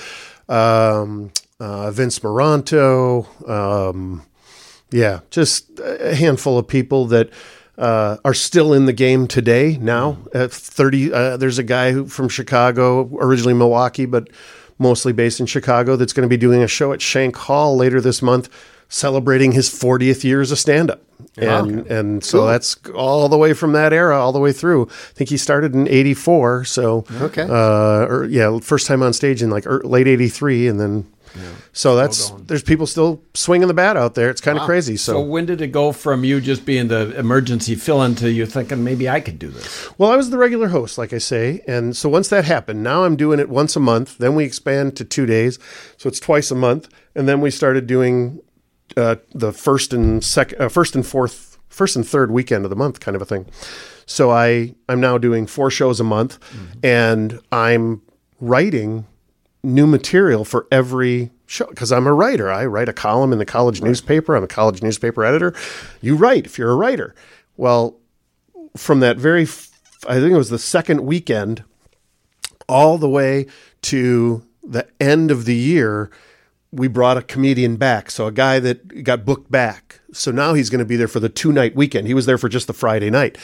um, 0.50 1.32
uh, 1.60 1.92
Vince 1.92 2.20
Moranto. 2.20 3.28
Um, 3.50 4.24
yeah, 4.92 5.22
just 5.32 5.80
a 5.80 6.16
handful 6.16 6.58
of 6.58 6.68
people 6.68 7.06
that 7.08 7.30
uh, 7.78 8.18
are 8.24 8.34
still 8.34 8.74
in 8.74 8.86
the 8.86 8.94
game 8.94 9.28
today. 9.28 9.78
Now 9.78 10.18
at 10.34 10.52
thirty, 10.52 11.12
uh, 11.12 11.38
there's 11.38 11.58
a 11.58 11.64
guy 11.64 11.92
who 11.92 12.06
from 12.08 12.30
Chicago, 12.30 13.10
originally 13.20 13.54
Milwaukee, 13.54 14.06
but 14.06 14.30
mostly 14.80 15.14
based 15.14 15.40
in 15.40 15.46
Chicago, 15.46 15.96
that's 15.96 16.14
going 16.14 16.28
to 16.28 16.30
be 16.30 16.38
doing 16.38 16.62
a 16.62 16.68
show 16.68 16.94
at 16.94 17.02
Shank 17.02 17.36
Hall 17.36 17.76
later 17.78 18.02
this 18.02 18.22
month, 18.22 18.50
celebrating 18.90 19.52
his 19.54 19.70
40th 19.70 20.24
year 20.24 20.42
as 20.42 20.52
a 20.52 20.56
stand-up. 20.56 21.02
And 21.38 21.88
and 21.88 22.24
so 22.24 22.46
that's 22.46 22.76
all 22.94 23.30
the 23.30 23.38
way 23.38 23.54
from 23.54 23.72
that 23.74 23.94
era 23.94 24.20
all 24.20 24.34
the 24.34 24.40
way 24.40 24.52
through. 24.52 24.84
I 24.88 25.14
think 25.14 25.30
he 25.30 25.38
started 25.38 25.74
in 25.74 25.88
'84, 25.88 26.66
so 26.66 27.06
Okay. 27.22 27.44
uh, 27.44 28.06
or 28.06 28.26
yeah, 28.26 28.60
first 28.60 28.88
time 28.88 29.02
on 29.02 29.14
stage 29.14 29.42
in 29.42 29.50
like 29.50 29.66
er, 29.66 29.82
late 29.84 30.08
'83, 30.08 30.68
and 30.68 30.80
then. 30.80 31.08
So 31.72 31.96
that's 31.96 32.30
there's 32.48 32.64
people 32.64 32.86
still 32.88 33.22
swinging 33.34 33.68
the 33.68 33.74
bat 33.74 33.98
out 33.98 34.14
there. 34.16 34.30
It's 34.30 34.42
kind 34.42 34.58
of 34.58 34.66
crazy. 34.66 34.98
So 34.98 35.14
So, 35.14 35.22
when 35.22 35.46
did 35.46 35.62
it 35.62 35.72
go 35.72 35.92
from 35.92 36.24
you 36.24 36.40
just 36.42 36.66
being 36.66 36.88
the 36.90 37.18
emergency 37.18 37.76
fill-in 37.76 38.16
to 38.16 38.32
you 38.32 38.46
thinking 38.46 38.84
maybe 38.84 39.10
I 39.10 39.20
could 39.20 39.40
do 39.40 39.50
this? 39.50 39.90
well, 39.98 40.12
I 40.12 40.16
was 40.16 40.30
the 40.30 40.38
regular 40.38 40.68
host, 40.68 40.98
like 40.98 41.12
I 41.14 41.18
say, 41.20 41.62
and 41.68 41.96
so 41.98 42.10
once 42.10 42.28
that 42.30 42.46
happened, 42.46 42.84
now 42.84 43.04
I'm 43.04 43.16
doing 43.16 43.40
it 43.40 43.50
once 43.50 43.76
a 43.76 43.80
month. 43.80 44.18
Then 44.20 44.36
we 44.36 44.44
expand 44.44 44.96
to 44.98 45.04
two 45.06 45.26
days, 45.26 45.58
so 45.98 46.08
it's 46.08 46.20
twice 46.20 46.52
a 46.52 46.56
month, 46.56 46.88
and 47.16 47.28
then 47.28 47.42
we 47.42 47.50
started 47.52 47.88
doing 47.88 48.40
uh, 48.96 49.16
the 49.34 49.52
first 49.52 49.94
and 49.94 50.24
second, 50.24 50.62
uh, 50.62 50.70
first 50.70 50.96
and 50.96 51.06
fourth, 51.06 51.58
first 51.68 51.96
and 51.96 52.08
third 52.08 52.30
weekend 52.30 52.64
of 52.66 52.70
the 52.70 52.76
month, 52.76 53.00
kind 53.00 53.16
of 53.16 53.22
a 53.22 53.26
thing. 53.26 53.48
So 54.06 54.30
I 54.30 54.76
I'm 54.88 55.00
now 55.00 55.18
doing 55.18 55.48
four 55.48 55.72
shows 55.72 56.00
a 56.00 56.04
month, 56.04 56.38
and 56.84 57.40
I'm 57.52 58.02
writing 58.40 59.06
new 59.64 59.88
material 59.88 60.44
for 60.44 60.68
every 60.72 61.32
show 61.46 61.66
because 61.68 61.92
I'm 61.92 62.08
a 62.08 62.14
writer. 62.14 62.52
I 62.52 62.66
write 62.66 62.90
a 62.90 62.94
column 62.94 63.32
in 63.32 63.40
the 63.40 63.46
college 63.46 63.82
newspaper. 63.82 64.36
I'm 64.36 64.44
a 64.44 64.48
college 64.48 64.82
newspaper 64.82 65.24
editor. 65.24 65.54
You 66.02 66.16
write 66.16 66.46
if 66.46 66.58
you're 66.58 66.72
a 66.72 66.76
writer. 66.76 67.16
Well, 67.56 67.98
from 68.76 69.00
that 69.00 69.18
very, 69.18 69.44
I 69.44 70.16
think 70.20 70.32
it 70.32 70.38
was 70.38 70.50
the 70.50 70.60
second 70.60 71.02
weekend, 71.06 71.64
all 72.68 72.98
the 72.98 73.10
way 73.10 73.46
to 73.84 74.46
the 74.64 74.88
end 75.00 75.32
of 75.32 75.46
the 75.46 75.56
year, 75.56 76.10
we 76.72 76.88
brought 76.88 77.18
a 77.18 77.22
comedian 77.22 77.76
back. 77.76 78.10
So 78.10 78.26
a 78.26 78.32
guy 78.32 78.60
that 78.60 79.04
got 79.04 79.26
booked 79.26 79.52
back. 79.52 80.00
So 80.12 80.32
now 80.32 80.54
he's 80.54 80.70
going 80.70 80.80
to 80.80 80.86
be 80.86 80.96
there 80.96 81.08
for 81.08 81.20
the 81.20 81.30
two 81.30 81.52
night 81.52 81.76
weekend. 81.76 82.08
He 82.08 82.14
was 82.14 82.26
there 82.26 82.38
for 82.38 82.50
just 82.50 82.68
the 82.68 82.74
Friday 82.74 83.10
night. 83.10 83.38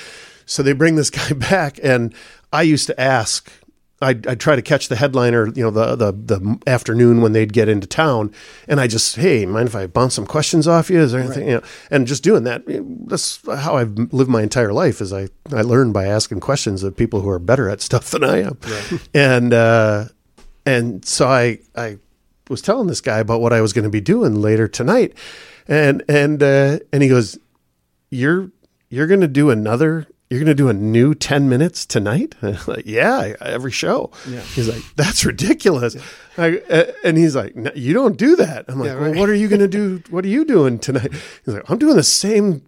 So 0.46 0.64
they 0.64 0.74
bring 0.74 0.96
this 0.96 1.10
guy 1.12 1.34
back, 1.34 1.80
and 1.84 2.14
I 2.52 2.64
used 2.64 2.88
to 2.88 3.00
ask 3.00 3.52
I'd, 4.02 4.26
I'd 4.28 4.40
try 4.40 4.56
to 4.56 4.62
catch 4.62 4.88
the 4.88 4.96
headliner, 4.96 5.48
you 5.48 5.64
know, 5.64 5.72
the, 5.72 5.96
the 5.96 6.12
the 6.12 6.60
afternoon 6.68 7.22
when 7.22 7.34
they'd 7.34 7.52
get 7.52 7.68
into 7.68 7.86
town, 7.86 8.34
and 8.68 8.80
I 8.80 8.88
just, 8.88 9.18
hey, 9.18 9.46
mind 9.46 9.68
if 9.68 9.76
I 9.76 9.88
bounce 9.88 10.16
some 10.16 10.26
questions 10.26 10.68
off 10.68 10.90
you? 10.90 11.00
Is 11.00 11.12
there 11.12 11.22
anything? 11.22 11.48
You 11.48 11.54
know, 11.56 11.62
and 11.92 12.08
just 12.08 12.24
doing 12.24 12.44
that. 12.46 12.64
That's 13.08 13.42
how 13.46 13.76
I've 13.76 13.98
lived 14.14 14.30
my 14.30 14.42
entire 14.42 14.72
life. 14.72 15.02
Is 15.02 15.12
I 15.12 15.28
I 15.54 15.64
learn 15.64 15.92
by 15.92 16.06
asking 16.06 16.40
questions 16.40 16.82
of 16.84 16.96
people 16.96 17.22
who 17.22 17.30
are 17.30 17.40
better 17.40 17.70
at 17.70 17.82
stuff 17.82 18.12
than 18.12 18.24
I 18.24 18.44
am, 18.44 18.58
and 19.14 19.54
uh, 19.54 20.06
and 20.66 21.04
so 21.04 21.28
I 21.28 21.60
I 21.76 21.98
was 22.50 22.62
telling 22.62 22.88
this 22.88 23.02
guy 23.02 23.20
about 23.20 23.42
what 23.42 23.54
I 23.54 23.62
was 23.62 23.74
going 23.74 23.84
to 23.84 23.90
be 23.90 24.02
doing 24.02 24.36
later 24.42 24.68
tonight, 24.68 25.14
and 25.68 26.04
and 26.08 26.42
uh, 26.42 26.80
and 26.94 27.04
he 27.04 27.10
goes, 27.10 27.38
"You're 28.10 28.50
you're 28.90 29.08
going 29.08 29.22
to 29.22 29.28
do 29.28 29.50
another." 29.50 30.08
You're 30.30 30.40
going 30.40 30.48
to 30.48 30.54
do 30.56 30.70
a 30.70 30.74
new 30.74 31.16
10 31.16 31.50
minutes 31.50 31.88
tonight? 31.88 32.36
like, 32.68 32.86
yeah, 32.86 33.34
every 33.42 33.72
show. 33.72 34.12
Yeah. 34.28 34.42
He's 34.42 34.68
like, 34.70 34.84
that's 34.96 35.26
ridiculous. 35.26 35.96
I, 36.38 36.60
uh, 36.70 36.92
and 37.04 37.18
he's 37.18 37.36
like, 37.36 37.56
"No, 37.56 37.72
you 37.74 37.94
don't 37.96 38.16
do 38.16 38.36
that. 38.36 38.66
I'm 38.68 38.80
like, 38.80 38.90
Yeah, 38.90 39.00
well, 39.00 39.16
what 39.16 39.28
are 39.30 39.34
you 39.34 39.48
going 39.48 39.62
to 39.62 39.68
do? 39.68 40.04
What 40.12 40.24
are 40.26 40.30
you 40.30 40.46
doing 40.46 40.78
tonight? 40.78 41.12
He's 41.46 41.56
like, 41.56 41.68
I'm 41.68 41.80
doing 41.80 41.96
the 41.96 42.04
same 42.04 42.62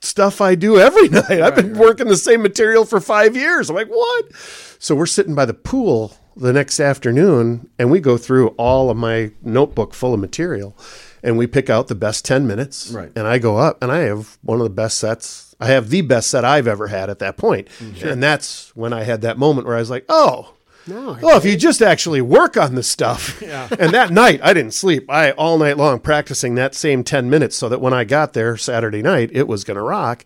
stuff 0.00 0.40
I 0.40 0.56
do 0.56 0.78
every 0.78 1.08
night. 1.20 1.40
I've 1.40 1.54
been 1.54 1.78
working 1.78 2.08
the 2.08 2.16
same 2.16 2.42
material 2.42 2.84
for 2.84 3.00
five 3.00 3.36
years. 3.36 3.70
I'm 3.70 3.76
like, 3.76 3.88
what? 3.88 4.34
So 4.78 4.96
we're 4.96 5.06
sitting 5.06 5.36
by 5.36 5.44
the 5.44 5.54
pool 5.54 6.16
the 6.36 6.52
next 6.52 6.80
afternoon 6.80 7.70
and 7.78 7.92
we 7.92 8.00
go 8.00 8.16
through 8.18 8.48
all 8.58 8.90
of 8.90 8.96
my 8.96 9.30
notebook 9.40 9.94
full 9.94 10.14
of 10.14 10.20
material 10.20 10.76
and 11.22 11.38
we 11.38 11.46
pick 11.46 11.70
out 11.70 11.88
the 11.88 11.94
best 11.94 12.24
10 12.24 12.46
minutes. 12.46 12.90
Right. 12.90 13.10
And 13.16 13.26
I 13.26 13.38
go 13.38 13.56
up 13.56 13.82
and 13.82 13.90
I 13.90 14.00
have 14.00 14.36
one 14.42 14.58
of 14.60 14.64
the 14.64 14.70
best 14.70 14.98
sets. 14.98 15.43
I 15.60 15.66
have 15.68 15.90
the 15.90 16.00
best 16.02 16.30
set 16.30 16.44
I've 16.44 16.66
ever 16.66 16.88
had 16.88 17.10
at 17.10 17.18
that 17.20 17.36
point. 17.36 17.68
And 18.02 18.22
that's 18.22 18.74
when 18.76 18.92
I 18.92 19.04
had 19.04 19.20
that 19.22 19.38
moment 19.38 19.66
where 19.66 19.76
I 19.76 19.80
was 19.80 19.90
like, 19.90 20.04
oh, 20.08 20.54
No, 20.86 21.10
I 21.14 21.20
Oh, 21.22 21.36
if 21.36 21.44
you 21.44 21.56
just 21.56 21.80
actually 21.80 22.20
work 22.20 22.56
on 22.56 22.74
this 22.74 22.88
stuff. 22.88 23.40
And 23.78 23.92
that 23.94 24.10
night, 24.10 24.40
I 24.42 24.52
didn't 24.52 24.74
sleep. 24.74 25.10
I 25.10 25.30
all 25.32 25.58
night 25.58 25.76
long 25.76 26.00
practicing 26.00 26.54
that 26.56 26.74
same 26.74 27.04
10 27.04 27.30
minutes 27.30 27.56
so 27.56 27.68
that 27.68 27.80
when 27.80 27.92
I 27.92 28.04
got 28.04 28.32
there 28.32 28.56
Saturday 28.56 29.00
night, 29.02 29.30
it 29.32 29.48
was 29.48 29.64
going 29.64 29.76
to 29.76 29.82
rock. 29.82 30.24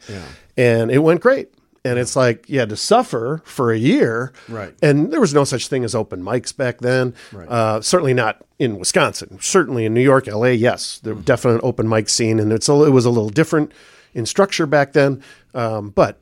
And 0.56 0.90
it 0.90 0.98
went 0.98 1.20
great. 1.20 1.52
And 1.84 1.98
it's 1.98 2.16
like 2.16 2.48
you 2.50 2.58
had 2.58 2.68
to 2.70 2.76
suffer 2.76 3.40
for 3.44 3.70
a 3.72 3.78
year. 3.78 4.32
Right. 4.48 4.74
And 4.82 5.12
there 5.12 5.20
was 5.20 5.32
no 5.32 5.44
such 5.44 5.68
thing 5.68 5.84
as 5.84 5.94
open 5.94 6.22
mics 6.22 6.54
back 6.54 6.78
then. 6.80 7.14
Uh, 7.48 7.80
certainly 7.80 8.12
not 8.14 8.44
in 8.58 8.78
Wisconsin. 8.78 9.38
Certainly 9.40 9.86
in 9.86 9.94
New 9.94 10.02
York, 10.02 10.26
LA, 10.26 10.48
yes. 10.48 10.98
There 10.98 11.14
was 11.14 11.24
definitely 11.24 11.60
an 11.60 11.64
open 11.64 11.88
mic 11.88 12.08
scene. 12.08 12.40
And 12.40 12.52
it's 12.52 12.68
a, 12.68 12.72
it 12.84 12.90
was 12.90 13.04
a 13.04 13.10
little 13.10 13.30
different 13.30 13.70
in 14.14 14.26
structure 14.26 14.66
back 14.66 14.92
then. 14.92 15.22
Um, 15.54 15.90
but 15.90 16.20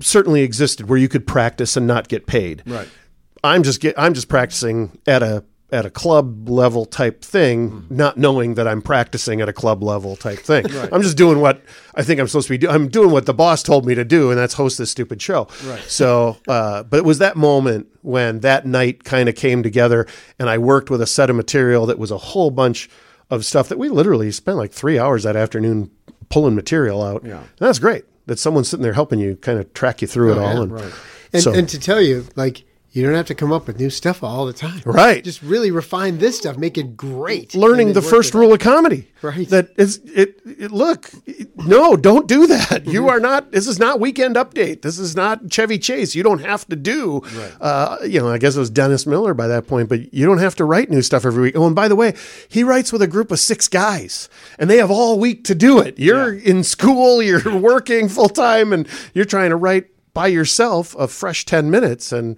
certainly 0.00 0.42
existed 0.42 0.88
where 0.88 0.98
you 0.98 1.08
could 1.08 1.26
practice 1.26 1.76
and 1.76 1.86
not 1.86 2.08
get 2.08 2.26
paid. 2.26 2.62
Right. 2.66 2.88
I'm 3.42 3.62
just 3.62 3.80
get 3.80 3.94
I'm 3.98 4.14
just 4.14 4.28
practicing 4.28 4.98
at 5.06 5.22
a 5.22 5.44
at 5.72 5.84
a 5.84 5.90
club 5.90 6.48
level 6.48 6.84
type 6.84 7.22
thing, 7.22 7.86
not 7.90 8.16
knowing 8.16 8.54
that 8.54 8.68
I'm 8.68 8.80
practicing 8.80 9.40
at 9.40 9.48
a 9.48 9.52
club 9.52 9.82
level 9.82 10.14
type 10.14 10.38
thing. 10.38 10.66
I'm 10.92 11.02
just 11.02 11.16
doing 11.16 11.40
what 11.40 11.62
I 11.94 12.02
think 12.02 12.20
I'm 12.20 12.28
supposed 12.28 12.46
to 12.46 12.54
be 12.54 12.58
doing. 12.58 12.74
I'm 12.74 12.88
doing 12.88 13.10
what 13.10 13.26
the 13.26 13.34
boss 13.34 13.62
told 13.62 13.84
me 13.84 13.94
to 13.94 14.04
do, 14.04 14.30
and 14.30 14.38
that's 14.38 14.54
host 14.54 14.78
this 14.78 14.90
stupid 14.90 15.20
show. 15.20 15.48
Right. 15.64 15.82
So, 15.82 16.38
uh, 16.46 16.84
but 16.84 16.98
it 16.98 17.04
was 17.04 17.18
that 17.18 17.36
moment 17.36 17.88
when 18.02 18.40
that 18.40 18.66
night 18.66 19.04
kind 19.04 19.28
of 19.28 19.34
came 19.34 19.62
together, 19.62 20.06
and 20.38 20.48
I 20.48 20.58
worked 20.58 20.90
with 20.90 21.02
a 21.02 21.06
set 21.06 21.28
of 21.28 21.36
material 21.36 21.86
that 21.86 21.98
was 21.98 22.10
a 22.10 22.18
whole 22.18 22.50
bunch 22.50 22.88
of 23.30 23.44
stuff 23.44 23.68
that 23.68 23.78
we 23.78 23.88
literally 23.88 24.30
spent 24.30 24.56
like 24.58 24.72
three 24.72 24.98
hours 24.98 25.24
that 25.24 25.34
afternoon 25.34 25.90
pulling 26.34 26.54
material 26.54 27.02
out. 27.02 27.24
Yeah. 27.24 27.38
And 27.38 27.48
that's 27.58 27.78
great 27.78 28.04
that 28.26 28.38
someone's 28.38 28.68
sitting 28.68 28.82
there 28.82 28.92
helping 28.92 29.20
you 29.20 29.36
kind 29.36 29.58
of 29.58 29.72
track 29.72 30.02
you 30.02 30.08
through 30.08 30.32
it 30.32 30.38
all. 30.38 30.62
and 30.62 30.72
right. 30.72 30.92
And, 31.32 31.42
so, 31.42 31.52
and 31.52 31.68
to 31.68 31.78
tell 31.78 32.00
you, 32.00 32.26
like, 32.36 32.64
you 32.94 33.02
don't 33.02 33.14
have 33.14 33.26
to 33.26 33.34
come 33.34 33.52
up 33.52 33.66
with 33.66 33.80
new 33.80 33.90
stuff 33.90 34.22
all 34.22 34.46
the 34.46 34.52
time. 34.52 34.80
Right. 34.86 35.22
Just 35.24 35.42
really 35.42 35.72
refine 35.72 36.18
this 36.18 36.38
stuff, 36.38 36.56
make 36.56 36.78
it 36.78 36.96
great. 36.96 37.52
learning 37.54 37.92
the 37.92 38.00
first 38.00 38.34
rule 38.34 38.52
of 38.52 38.60
comedy. 38.60 39.08
Right. 39.20 39.48
That 39.48 39.70
is 39.76 40.00
it, 40.04 40.40
it 40.44 40.70
look, 40.70 41.10
it- 41.26 41.48
no, 41.56 41.96
don't 41.96 42.28
do 42.28 42.46
that. 42.46 42.86
You 42.86 43.08
are 43.08 43.18
not 43.18 43.50
this 43.50 43.66
is 43.66 43.80
not 43.80 43.98
weekend 43.98 44.36
update. 44.36 44.82
This 44.82 44.98
is 45.00 45.16
not 45.16 45.50
Chevy 45.50 45.76
Chase. 45.78 46.14
You 46.14 46.22
don't 46.22 46.38
have 46.40 46.68
to 46.68 46.76
do 46.76 47.22
uh, 47.60 47.96
you 48.04 48.20
know, 48.20 48.28
I 48.30 48.38
guess 48.38 48.54
it 48.54 48.60
was 48.60 48.70
Dennis 48.70 49.06
Miller 49.06 49.34
by 49.34 49.48
that 49.48 49.66
point, 49.66 49.88
but 49.88 50.14
you 50.14 50.24
don't 50.24 50.38
have 50.38 50.54
to 50.56 50.64
write 50.64 50.88
new 50.88 51.02
stuff 51.02 51.24
every 51.24 51.42
week. 51.42 51.56
Oh, 51.56 51.66
and 51.66 51.74
by 51.74 51.88
the 51.88 51.96
way, 51.96 52.14
he 52.48 52.62
writes 52.62 52.92
with 52.92 53.02
a 53.02 53.08
group 53.08 53.32
of 53.32 53.40
six 53.40 53.66
guys 53.66 54.28
and 54.58 54.70
they 54.70 54.76
have 54.76 54.92
all 54.92 55.18
week 55.18 55.42
to 55.44 55.54
do 55.56 55.80
it. 55.80 55.98
You're 55.98 56.32
in 56.32 56.62
school, 56.62 57.20
you're 57.22 57.58
working 57.58 58.08
full 58.08 58.28
time 58.28 58.72
and 58.72 58.86
you're 59.14 59.24
trying 59.24 59.50
to 59.50 59.56
write 59.56 59.86
by 60.12 60.28
yourself 60.28 60.94
a 60.96 61.08
fresh 61.08 61.44
10 61.44 61.70
minutes 61.72 62.12
and 62.12 62.36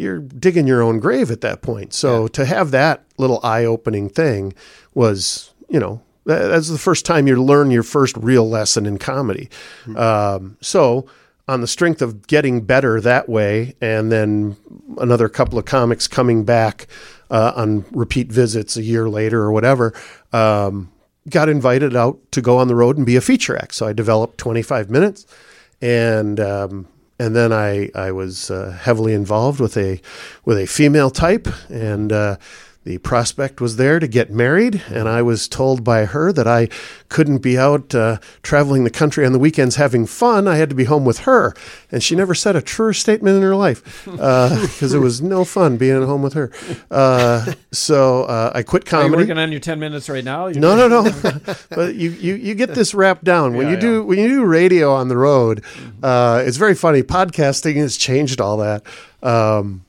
you're 0.00 0.18
digging 0.20 0.66
your 0.66 0.82
own 0.82 0.98
grave 0.98 1.30
at 1.30 1.42
that 1.42 1.62
point. 1.62 1.92
So 1.92 2.26
to 2.28 2.44
have 2.44 2.70
that 2.70 3.04
little 3.18 3.40
eye-opening 3.42 4.08
thing 4.08 4.54
was, 4.94 5.52
you 5.68 5.78
know, 5.78 6.02
that, 6.26 6.48
that's 6.48 6.68
the 6.68 6.78
first 6.78 7.04
time 7.04 7.26
you 7.26 7.42
learn 7.42 7.70
your 7.70 7.82
first 7.82 8.16
real 8.16 8.48
lesson 8.48 8.86
in 8.86 8.98
comedy. 8.98 9.48
Um, 9.96 10.56
so 10.60 11.06
on 11.48 11.60
the 11.60 11.66
strength 11.66 12.00
of 12.00 12.26
getting 12.26 12.62
better 12.62 13.00
that 13.00 13.28
way, 13.28 13.74
and 13.80 14.10
then 14.12 14.56
another 14.98 15.28
couple 15.28 15.58
of 15.58 15.64
comics 15.64 16.06
coming 16.06 16.44
back 16.44 16.86
uh, 17.30 17.52
on 17.56 17.84
repeat 17.90 18.30
visits 18.30 18.76
a 18.76 18.82
year 18.82 19.08
later 19.08 19.42
or 19.42 19.52
whatever. 19.52 19.92
Um, 20.32 20.92
got 21.28 21.48
invited 21.48 21.94
out 21.94 22.18
to 22.32 22.40
go 22.40 22.58
on 22.58 22.68
the 22.68 22.74
road 22.74 22.96
and 22.96 23.04
be 23.04 23.16
a 23.16 23.20
feature 23.20 23.56
act. 23.56 23.74
So 23.74 23.86
I 23.86 23.92
developed 23.92 24.38
25 24.38 24.90
minutes 24.90 25.26
and 25.82 26.40
um, 26.40 26.88
and 27.20 27.36
then 27.36 27.52
I 27.52 27.90
I 27.94 28.12
was 28.12 28.50
uh, 28.50 28.76
heavily 28.80 29.12
involved 29.12 29.60
with 29.60 29.76
a 29.76 30.00
with 30.46 30.58
a 30.58 30.66
female 30.66 31.10
type, 31.10 31.48
and 31.68 32.10
uh, 32.12 32.36
the 32.82 32.96
prospect 32.98 33.60
was 33.60 33.76
there 33.76 33.98
to 34.00 34.08
get 34.08 34.30
married, 34.30 34.82
and 34.88 35.06
I 35.06 35.20
was 35.20 35.46
told 35.48 35.84
by 35.84 36.06
her 36.06 36.32
that 36.32 36.46
I 36.48 36.68
couldn't 37.10 37.38
be 37.38 37.58
out 37.58 37.94
uh, 37.94 38.16
traveling 38.42 38.84
the 38.84 38.90
country 38.90 39.26
on 39.26 39.32
the 39.32 39.38
weekends 39.38 39.76
having 39.76 40.06
fun. 40.06 40.48
I 40.48 40.56
had 40.56 40.70
to 40.70 40.74
be 40.74 40.84
home 40.84 41.04
with 41.04 41.20
her, 41.20 41.52
and 41.92 42.02
she 42.02 42.16
never 42.16 42.34
said 42.34 42.56
a 42.56 42.62
truer 42.62 42.94
statement 42.94 43.36
in 43.36 43.42
her 43.42 43.54
life 43.54 44.04
because 44.06 44.94
it 44.94 44.98
was 45.00 45.20
no 45.20 45.44
fun 45.44 45.76
being 45.76 45.94
at 46.00 46.04
home 46.06 46.22
with 46.22 46.32
her. 46.32 46.50
Uh, 46.90 47.52
so 47.70 48.24
uh, 48.24 48.52
I 48.54 48.62
quit 48.62 48.84
Are 48.94 49.02
you 49.02 49.02
comedy. 49.08 49.22
working 49.24 49.38
on 49.38 49.50
your 49.52 49.60
10 49.60 49.78
minutes 49.78 50.08
right 50.08 50.24
now? 50.24 50.46
You're 50.46 50.60
No, 50.60 50.74
no, 50.74 50.88
no. 50.88 51.10
but 51.68 51.96
you, 51.96 52.10
you, 52.12 52.34
you 52.36 52.54
get 52.54 52.74
this 52.74 52.94
wrapped 52.94 53.24
down 53.24 53.54
when 53.56 53.66
Yeah, 53.66 53.74
you 53.74 53.78
do 53.80 53.92
yeah. 53.96 54.00
when 54.00 54.18
you 54.18 54.28
do 54.28 54.44
radio 54.44 54.90
on 54.94 55.08
the 55.08 55.18
road. 55.18 55.62
Uh, 56.02 56.42
it's 56.46 56.56
very 56.56 56.74
funny. 56.74 57.02
Podcasting 57.02 57.76
has 57.76 57.98
changed 57.98 58.40
all 58.40 58.56
that. 58.56 58.82
Um, 59.22 59.84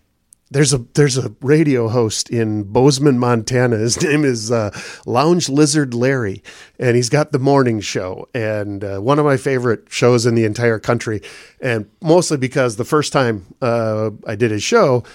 there's 0.51 0.73
a 0.73 0.79
there's 0.95 1.17
a 1.17 1.33
radio 1.41 1.87
host 1.87 2.29
in 2.29 2.63
Bozeman, 2.63 3.17
Montana. 3.17 3.77
His 3.77 4.01
name 4.03 4.25
is 4.25 4.51
uh, 4.51 4.77
Lounge 5.05 5.49
Lizard 5.49 5.93
Larry, 5.93 6.43
and 6.77 6.95
he's 6.95 7.09
got 7.09 7.31
the 7.31 7.39
morning 7.39 7.79
show 7.79 8.27
and 8.33 8.83
uh, 8.83 8.99
one 8.99 9.17
of 9.17 9.25
my 9.25 9.37
favorite 9.37 9.85
shows 9.89 10.25
in 10.25 10.35
the 10.35 10.43
entire 10.43 10.77
country. 10.77 11.21
And 11.61 11.89
mostly 12.01 12.37
because 12.37 12.75
the 12.75 12.85
first 12.85 13.13
time 13.13 13.45
uh, 13.61 14.11
I 14.27 14.35
did 14.35 14.51
his 14.51 14.61
show, 14.61 15.05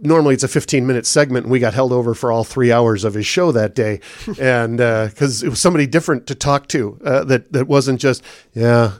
normally 0.00 0.34
it's 0.34 0.42
a 0.42 0.48
15 0.48 0.84
minute 0.84 1.06
segment 1.06 1.44
and 1.44 1.52
we 1.52 1.60
got 1.60 1.72
held 1.72 1.92
over 1.92 2.14
for 2.14 2.32
all 2.32 2.44
three 2.44 2.72
hours 2.72 3.04
of 3.04 3.14
his 3.14 3.26
show 3.26 3.52
that 3.52 3.74
day 3.74 4.00
and 4.40 4.76
because 4.76 5.42
it 5.42 5.48
was 5.48 5.60
somebody 5.60 5.86
different 5.86 6.26
to 6.26 6.34
talk 6.34 6.68
to 6.68 6.98
uh, 7.04 7.24
that 7.24 7.52
that 7.52 7.66
wasn't 7.66 7.98
just 7.98 8.22
yeah 8.52 8.92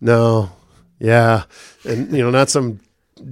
no 0.00 0.50
yeah 0.98 1.44
and 1.84 2.10
you 2.10 2.22
know 2.22 2.30
not 2.30 2.48
some 2.48 2.80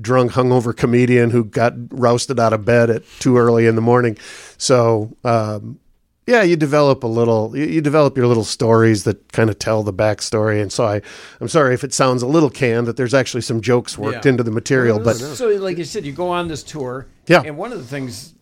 drunk 0.01 0.33
hungover 0.33 0.77
comedian 0.77 1.31
who 1.31 1.45
got 1.45 1.73
rousted 1.91 2.39
out 2.41 2.53
of 2.53 2.65
bed 2.65 2.91
at 2.91 3.03
too 3.21 3.37
early 3.39 3.67
in 3.67 3.75
the 3.75 3.81
morning 3.81 4.17
so 4.57 5.17
um, 5.25 5.79
yeah, 6.27 6.43
you 6.43 6.57
develop 6.57 7.05
a 7.05 7.07
little, 7.07 7.57
you, 7.57 7.65
you 7.65 7.81
develop 7.81 8.15
your 8.19 8.27
little 8.27 8.45
stories 8.45 9.05
that 9.05 9.33
kind 9.33 9.49
of 9.49 9.59
tell 9.59 9.83
the 9.83 9.95
backstory. 9.95 10.61
And 10.61 10.71
so 10.71 10.85
I, 10.85 11.01
I'm 11.41 11.49
sorry 11.49 11.73
if 11.73 11.85
it 11.85 11.95
sounds 11.95 12.21
a 12.23 12.27
little 12.27 12.51
canned 12.51 12.87
that 12.87 12.99
there's 12.99 13.15
actually 13.15 13.41
some 13.41 13.63
jokes 13.63 13.97
worked 13.97 14.27
Yeah. 14.27 14.33
into 14.33 14.43
the 14.43 14.51
material, 14.51 14.99
but 15.01 15.17
So, 15.17 15.49
like 15.57 15.79
you 15.79 15.85
said, 15.85 16.05
you 16.05 16.13
go 16.13 16.29
on 16.29 16.47
this 16.49 16.63
tour. 16.63 17.07
Yeah. 17.29 17.41
And 17.47 17.57
one 17.57 17.73
of 17.73 17.79
the 17.79 17.85
things 17.87 18.35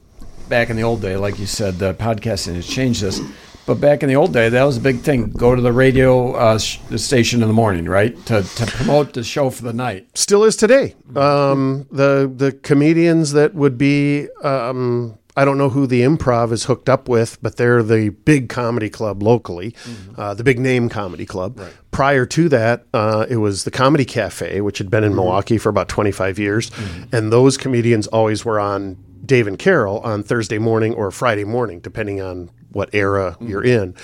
back 0.48 0.68
in 0.68 0.74
the 0.74 0.82
old 0.82 1.00
day, 1.00 1.16
like 1.16 1.38
you 1.38 1.46
said, 1.46 1.74
the 1.78 1.94
podcasting 1.94 2.56
has 2.56 2.66
changed 2.66 3.02
this. 3.02 3.20
But 3.66 3.80
back 3.80 4.02
in 4.04 4.08
the 4.08 4.14
old 4.16 4.32
day, 4.32 4.48
that 4.48 4.62
was 4.62 4.76
a 4.76 4.80
big 4.80 5.00
thing. 5.00 5.30
Go 5.30 5.54
to 5.56 5.60
the 5.60 5.72
radio 5.72 6.34
uh, 6.34 6.58
sh- 6.58 6.78
the 6.88 6.98
station 6.98 7.42
in 7.42 7.48
the 7.48 7.54
morning, 7.54 7.86
right, 7.86 8.14
to, 8.26 8.42
to 8.42 8.66
promote 8.66 9.12
the 9.12 9.24
show 9.24 9.50
for 9.50 9.64
the 9.64 9.72
night. 9.72 10.06
still 10.16 10.44
is 10.44 10.54
today. 10.56 10.94
Um, 11.16 11.86
the 11.90 12.32
the 12.34 12.52
comedians 12.52 13.32
that 13.32 13.54
would 13.54 13.76
be 13.76 14.28
um, 14.44 15.18
I 15.36 15.44
don't 15.44 15.58
know 15.58 15.68
who 15.68 15.86
the 15.86 16.00
improv 16.02 16.52
is 16.52 16.64
hooked 16.64 16.88
up 16.88 17.08
with, 17.08 17.42
but 17.42 17.56
they're 17.56 17.82
the 17.82 18.08
big 18.10 18.48
comedy 18.48 18.88
club 18.88 19.22
locally, 19.22 19.74
uh, 20.16 20.32
the 20.34 20.44
big 20.44 20.58
name 20.58 20.88
comedy 20.88 21.26
club. 21.26 21.60
Prior 21.90 22.24
to 22.24 22.48
that, 22.48 22.86
uh, 22.94 23.26
it 23.28 23.36
was 23.36 23.64
the 23.64 23.70
Comedy 23.70 24.04
Cafe, 24.04 24.60
which 24.62 24.78
had 24.78 24.90
been 24.90 25.04
in 25.04 25.14
Milwaukee 25.14 25.58
for 25.58 25.68
about 25.70 25.88
25 25.88 26.38
years. 26.38 26.70
And 27.12 27.30
those 27.32 27.56
comedians 27.58 28.06
always 28.06 28.44
were 28.46 28.58
on 28.60 28.96
Dave 29.26 29.46
and 29.46 29.58
Carol 29.58 29.98
on 30.00 30.22
Thursday 30.22 30.58
morning 30.58 30.94
or 30.94 31.10
Friday 31.10 31.44
morning, 31.44 31.80
depending 31.80 32.20
on 32.22 32.50
what 32.76 32.90
era 32.92 33.36
you're 33.40 33.64
in. 33.64 33.94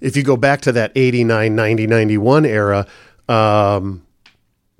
If 0.00 0.16
you 0.16 0.22
go 0.22 0.36
back 0.36 0.60
to 0.62 0.72
that 0.72 0.92
89, 0.94 1.56
90, 1.56 1.86
91 1.88 2.44
era, 2.46 2.86
um, 3.28 4.04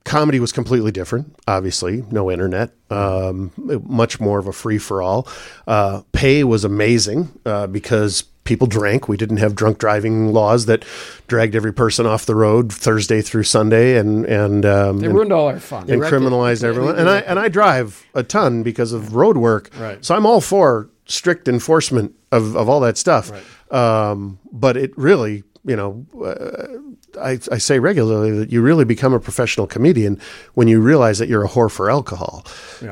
comedy 0.05 0.39
was 0.41 0.53
completely 0.53 0.93
different. 0.93 1.35
Obviously, 1.49 2.05
no 2.11 2.31
internet, 2.31 2.71
um, 2.91 3.51
much 3.57 4.21
more 4.21 4.39
of 4.39 4.47
a 4.47 4.53
free 4.53 4.79
for 4.79 5.03
all. 5.03 5.27
Uh, 5.67 6.03
pay 6.13 6.45
was 6.45 6.65
amazing 6.65 7.29
uh, 7.45 7.67
because 7.67 8.23
people 8.45 8.67
drank. 8.67 9.09
We 9.09 9.17
didn't 9.17 9.37
have 9.39 9.55
drunk 9.55 9.79
driving 9.79 10.33
laws 10.33 10.67
that 10.67 10.85
dragged 11.27 11.55
every 11.55 11.73
person 11.73 12.07
off 12.07 12.25
the 12.25 12.35
road 12.35 12.73
Thursday 12.73 13.21
through 13.21 13.43
Sunday, 13.43 13.99
and 13.99 14.25
and 14.25 14.65
um, 14.65 14.99
They 15.01 15.07
and- 15.07 15.15
ruined 15.15 15.33
all 15.33 15.49
our 15.49 15.59
fun. 15.61 15.91
and 15.91 16.01
criminalized 16.01 16.63
everyone. 16.65 16.97
And 16.99 17.09
I 17.11 17.19
and 17.21 17.39
I 17.39 17.49
drive 17.49 18.07
a 18.15 18.23
ton 18.23 18.63
because 18.63 18.93
of 18.93 19.15
road 19.15 19.37
work. 19.37 19.71
Right. 19.79 20.03
So 20.05 20.15
I'm 20.15 20.25
all 20.27 20.41
for 20.41 20.89
strict 21.07 21.49
enforcement 21.49 22.15
of, 22.33 22.57
of 22.57 22.69
all 22.69 22.81
that 22.81 22.97
stuff. 22.99 23.31
Um, 23.73 24.39
but 24.53 24.77
it 24.77 24.97
really, 24.97 25.43
you 25.65 25.77
know, 25.77 26.07
uh, 26.25 27.21
I, 27.21 27.33
I 27.53 27.59
say 27.59 27.79
regularly 27.79 28.31
that 28.39 28.51
you 28.51 28.63
really 28.63 28.85
become 28.85 29.13
a 29.15 29.21
professional 29.21 29.67
comedian 29.67 30.21
when 30.55 30.69
you 30.69 30.81
realize 30.81 31.19
that 31.19 31.29
you're 31.29 31.45
a 31.45 31.49
whore 31.49 31.71
for 31.71 31.91
alcohol. 31.91 32.45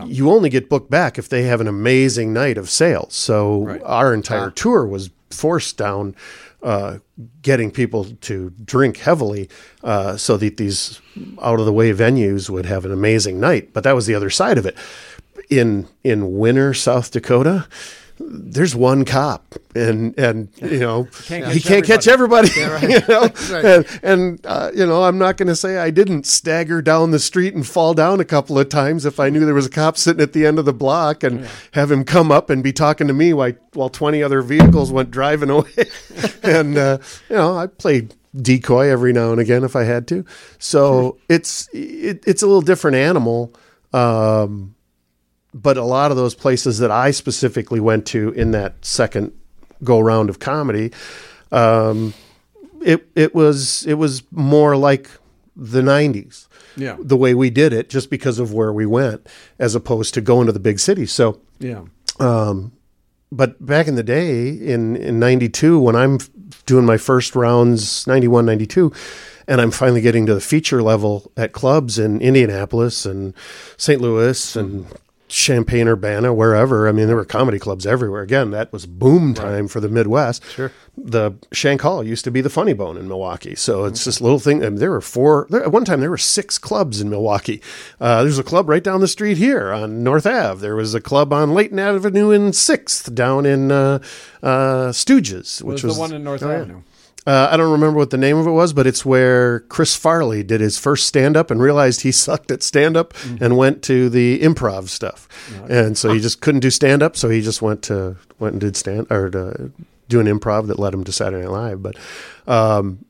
You 0.07 0.31
only 0.31 0.49
get 0.51 0.69
booked 0.69 0.91
back 0.91 1.19
if 1.19 1.29
they 1.29 1.43
have 1.45 1.61
an 1.61 1.69
amazing 1.69 2.33
night 2.33 2.59
of 2.59 2.69
sales. 2.71 3.15
So 3.15 3.65
Right. 3.65 3.83
our 3.85 4.13
entire 4.15 4.51
tour 4.51 4.87
was 4.87 5.11
forced 5.31 5.77
down 5.77 6.15
uh, 6.63 6.99
getting 7.43 7.71
people 7.71 8.05
to 8.23 8.51
drink 8.65 8.97
heavily 8.97 9.49
uh, 9.85 10.17
so 10.17 10.37
that 10.37 10.57
these 10.57 11.01
out 11.41 11.61
of 11.61 11.67
the 11.67 11.73
way 11.73 11.93
venues 11.93 12.51
would 12.51 12.67
have 12.67 12.85
an 12.85 12.93
amazing 12.93 13.39
night. 13.39 13.73
But 13.73 13.85
that 13.85 13.95
was 13.95 14.07
the 14.07 14.15
other 14.15 14.31
side 14.31 14.59
of 14.59 14.67
it. 14.67 14.77
In 15.49 15.87
in 16.03 16.39
winter 16.39 16.75
South 16.75 17.11
Dakota, 17.13 17.69
there's 18.19 18.75
one 18.75 19.05
cop, 19.05 19.55
and 19.75 20.19
and 20.19 20.49
you 20.57 20.81
know 20.81 21.09
Can't 21.25 21.53
he 21.53 21.61
can't 21.61 21.85
catch 21.85 22.09
everybody. 22.09 22.49
you 22.83 23.01
know, 23.09 23.29
and, 23.51 24.01
and 24.03 24.47
uh, 24.47 24.71
you 24.75 24.87
know 24.87 25.05
I'm 25.05 25.19
not 25.19 25.37
going 25.37 25.49
to 25.49 25.57
say 25.57 25.79
I 25.79 25.91
didn't 25.91 26.27
stagger 26.27 26.81
down 26.81 27.11
the 27.11 27.19
street 27.19 27.55
and 27.55 27.67
fall 27.67 27.95
down 27.95 28.21
a 28.21 28.25
couple 28.25 28.59
of 28.59 28.69
times 28.69 29.05
if 29.05 29.21
I 29.21 29.29
knew 29.29 29.45
there 29.45 29.55
was 29.55 29.67
a 29.67 29.71
cop 29.71 29.97
sitting 29.97 30.23
at 30.23 30.33
the 30.33 30.47
end 30.47 30.59
of 30.59 30.65
the 30.65 30.73
block 30.73 31.23
and 31.23 31.47
have 31.73 31.91
him 31.91 32.05
come 32.05 32.33
up 32.33 32.49
and 32.49 32.63
be 32.63 32.73
talking 32.73 33.07
to 33.07 33.13
me 33.13 33.33
while 33.33 33.53
while 33.75 33.91
20 33.91 34.23
other 34.23 34.41
vehicles 34.41 34.91
went 34.91 35.11
driving 35.11 35.51
away. 35.51 35.71
and 36.43 36.79
uh, 36.79 36.99
you 37.29 37.37
know 37.37 37.57
I 37.57 37.67
played 37.67 38.15
decoy 38.35 38.89
every 38.89 39.13
now 39.13 39.33
and 39.33 39.41
again 39.41 39.65
if 39.65 39.77
I 39.77 39.85
had 39.85 40.07
to. 40.09 40.25
So 40.59 41.19
it's 41.29 41.69
it, 41.73 42.23
it's 42.27 42.43
a 42.43 42.47
little 42.47 42.63
different 42.63 42.97
animal. 42.97 43.53
Um, 43.93 44.76
but 45.63 45.77
a 45.77 45.85
lot 45.85 46.11
of 46.11 46.17
those 46.17 46.35
places 46.35 46.79
that 46.79 46.91
I 46.91 47.11
specifically 47.13 47.81
went 47.81 48.05
to 48.07 48.31
in 48.33 48.51
that 48.53 48.85
second 48.85 49.33
go 49.83 49.99
round 50.01 50.29
of 50.31 50.39
comedy, 50.39 50.93
um, 51.53 52.13
it 52.83 53.09
it 53.15 53.35
was 53.35 53.85
it 53.87 53.95
was 53.95 54.23
more 54.31 54.77
like 54.77 55.09
the 55.57 55.81
'90s, 55.83 56.47
Yeah. 56.77 56.97
the 57.01 57.17
way 57.17 57.33
we 57.35 57.49
did 57.51 57.73
it, 57.73 57.89
just 57.89 58.11
because 58.11 58.39
of 58.39 58.53
where 58.53 58.73
we 58.73 58.85
went, 58.87 59.27
as 59.59 59.75
opposed 59.75 60.13
to 60.15 60.21
going 60.21 60.47
to 60.47 60.53
the 60.53 60.61
big 60.61 60.79
cities. 60.79 61.13
So, 61.13 61.41
Yeah. 61.59 61.83
um, 62.21 62.73
but 63.33 63.65
back 63.65 63.89
in 63.89 63.95
the 63.95 64.03
day, 64.03 64.49
in 64.51 64.97
in 64.97 65.19
'92, 65.19 65.79
when 65.81 65.97
I'm 65.97 66.19
doing 66.67 66.85
my 66.85 66.99
first 66.99 67.35
rounds, 67.35 68.07
91, 68.07 68.45
92, 68.47 68.93
and 69.49 69.61
I'm 69.61 69.71
finally 69.71 70.01
getting 70.01 70.27
to 70.27 70.35
the 70.35 70.41
feature 70.41 70.83
level 70.83 71.31
at 71.37 71.53
clubs 71.53 71.99
in 71.99 72.21
Indianapolis 72.21 73.07
and 73.07 73.33
St. 73.77 74.01
Louis 74.01 74.57
and 74.57 74.87
Champaign, 75.29 75.89
Urbana, 75.89 76.33
wherever. 76.33 76.89
I 76.89 76.93
mean, 76.93 77.09
there 77.09 77.17
were 77.17 77.25
comedy 77.25 77.59
clubs 77.59 77.87
everywhere. 77.87 78.23
Again, 78.23 78.51
that 78.53 78.73
was 78.73 78.87
boom 78.87 79.35
time 79.35 79.67
for 79.67 79.81
the 79.81 79.89
Midwest. 79.89 80.45
Sure. 80.51 80.71
The 80.97 81.33
Shank 81.53 81.83
Hall 81.83 82.05
used 82.05 82.25
to 82.25 82.31
be 82.31 82.41
the 82.41 82.49
Funny 82.49 82.73
Bone 82.73 82.97
in 82.97 83.09
Milwaukee, 83.09 83.55
so 83.55 83.85
it's 83.85 84.05
this 84.05 84.21
little 84.21 84.39
thing. 84.39 84.63
And 84.63 84.79
there 84.79 84.91
were 84.91 85.01
four. 85.01 85.47
There, 85.51 85.63
at 85.63 85.73
one 85.73 85.85
time, 85.85 86.01
there 86.01 86.11
were 86.11 86.17
six 86.17 86.59
clubs 86.59 87.01
in 87.01 87.11
Milwaukee. 87.11 87.61
Uh, 88.01 88.23
there's 88.23 88.39
a 88.39 88.45
club 88.45 88.69
right 88.69 88.85
down 88.85 89.01
the 89.01 89.09
street 89.09 89.37
here 89.37 89.73
on 89.73 90.05
North 90.05 90.27
Ave. 90.27 90.61
There 90.61 90.77
was 90.77 90.95
a 90.95 91.01
club 91.01 91.33
on 91.33 91.55
Layton 91.55 91.79
Avenue 91.79 92.31
in 92.31 92.53
Sixth, 92.53 93.15
down 93.15 93.45
in 93.45 93.73
uh, 93.73 93.99
uh, 94.43 94.91
Stooges, 94.93 95.61
which 95.61 95.83
Was 95.83 95.85
which 95.85 95.95
the 95.95 96.01
one 96.01 96.13
in 96.13 96.23
North 96.25 96.43
oh. 96.43 96.51
Avenue. 96.51 96.83
Uh, 97.27 97.49
I 97.51 97.57
don't 97.57 97.73
remember 97.73 97.99
what 97.99 98.11
the 98.11 98.17
name 98.19 98.37
of 98.37 98.47
it 98.47 98.53
was, 98.53 98.73
but 98.73 98.87
it's 98.87 99.05
where 99.05 99.61
Chris 99.61 99.97
Farley 99.97 100.43
did 100.45 100.61
his 100.61 100.79
first 100.79 101.07
stand 101.07 101.37
up 101.37 101.51
and 101.51 101.61
realized 101.61 102.03
he 102.03 102.13
sucked 102.27 102.51
at 102.51 102.63
stand 102.63 102.97
up 102.97 103.15
and 103.41 103.57
went 103.57 103.83
to 103.85 104.09
the 104.09 104.39
improv 104.41 104.89
stuff. 104.89 105.27
And 105.69 105.99
so 105.99 106.13
he 106.13 106.21
just 106.21 106.41
couldn't 106.41 106.61
do 106.61 106.71
stand 106.71 107.03
up, 107.03 107.17
so 107.17 107.29
he 107.29 107.41
just 107.41 107.61
went 107.63 107.83
to 107.85 108.17
went 108.39 108.53
and 108.53 108.61
did 108.61 108.77
stand 108.77 109.09
or 109.11 109.31
to 109.31 109.73
do 110.09 110.21
an 110.21 110.27
improv 110.27 110.69
that 110.69 110.79
led 110.79 110.95
him 110.95 111.03
to 111.05 111.11
Saturday 111.11 111.43
Night 111.45 111.51
Live. 111.51 111.83
But 111.83 111.97
um, 112.47 113.05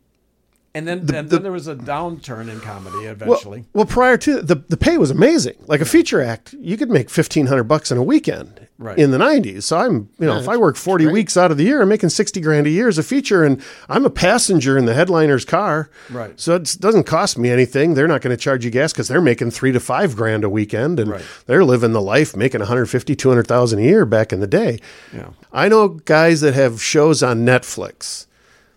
And 0.76 0.86
then, 0.86 0.98
and 1.14 1.30
then 1.30 1.42
there 1.42 1.52
was 1.52 1.68
a 1.68 1.74
downturn 1.74 2.50
in 2.50 2.60
comedy 2.60 3.06
eventually. 3.06 3.64
well, 3.72 3.86
prior 3.86 4.18
to 4.18 4.42
the 4.42 4.56
the 4.56 4.76
pay 4.76 4.98
was 4.98 5.10
amazing. 5.10 5.54
Like 5.66 5.80
a 5.80 5.86
feature 5.86 6.20
act, 6.20 6.52
you 6.60 6.76
could 6.76 6.90
make 6.90 7.08
fifteen 7.08 7.46
hundred 7.46 7.64
bucks 7.64 7.90
in 7.90 7.96
a 7.96 8.02
weekend 8.02 8.60
Right. 8.78 8.98
in 8.98 9.10
the 9.10 9.16
nineties. 9.16 9.64
So 9.64 9.78
I'm, 9.78 10.10
you 10.18 10.26
know, 10.26 10.36
if 10.36 10.50
I 10.50 10.58
work 10.58 10.76
forty 10.76 11.06
weeks 11.06 11.34
out 11.38 11.50
of 11.50 11.56
the 11.56 11.64
year, 11.64 11.80
I'm 11.80 11.88
making 11.88 12.10
sixty 12.10 12.42
grand 12.42 12.66
a 12.66 12.70
year 12.70 12.88
as 12.88 12.98
a 12.98 13.02
feature, 13.02 13.42
and 13.42 13.62
I'm 13.88 14.04
a 14.04 14.10
passenger 14.10 14.76
in 14.76 14.84
the 14.84 14.92
headliner's 14.92 15.46
car. 15.46 15.88
Right. 16.10 16.38
So 16.38 16.56
it 16.56 16.76
doesn't 16.78 17.04
cost 17.04 17.38
me 17.38 17.48
anything. 17.48 17.94
They're 17.94 18.06
not 18.06 18.20
going 18.20 18.36
to 18.36 18.42
charge 18.42 18.62
you 18.66 18.70
gas 18.70 18.92
because 18.92 19.08
they're 19.08 19.22
making 19.22 19.52
three 19.52 19.72
to 19.72 19.80
five 19.80 20.14
grand 20.14 20.44
a 20.44 20.50
weekend, 20.50 21.00
and 21.00 21.10
Right. 21.12 21.24
they're 21.46 21.64
living 21.64 21.92
the 21.92 22.02
life, 22.02 22.36
making 22.36 22.60
150, 22.60 23.16
200,000 23.16 23.78
a 23.78 23.82
year 23.82 24.04
back 24.04 24.30
in 24.30 24.40
the 24.40 24.46
day. 24.46 24.78
Yeah. 25.10 25.30
I 25.54 25.68
know 25.68 25.88
guys 25.88 26.42
that 26.42 26.52
have 26.52 26.82
shows 26.82 27.22
on 27.22 27.46
Netflix 27.46 28.26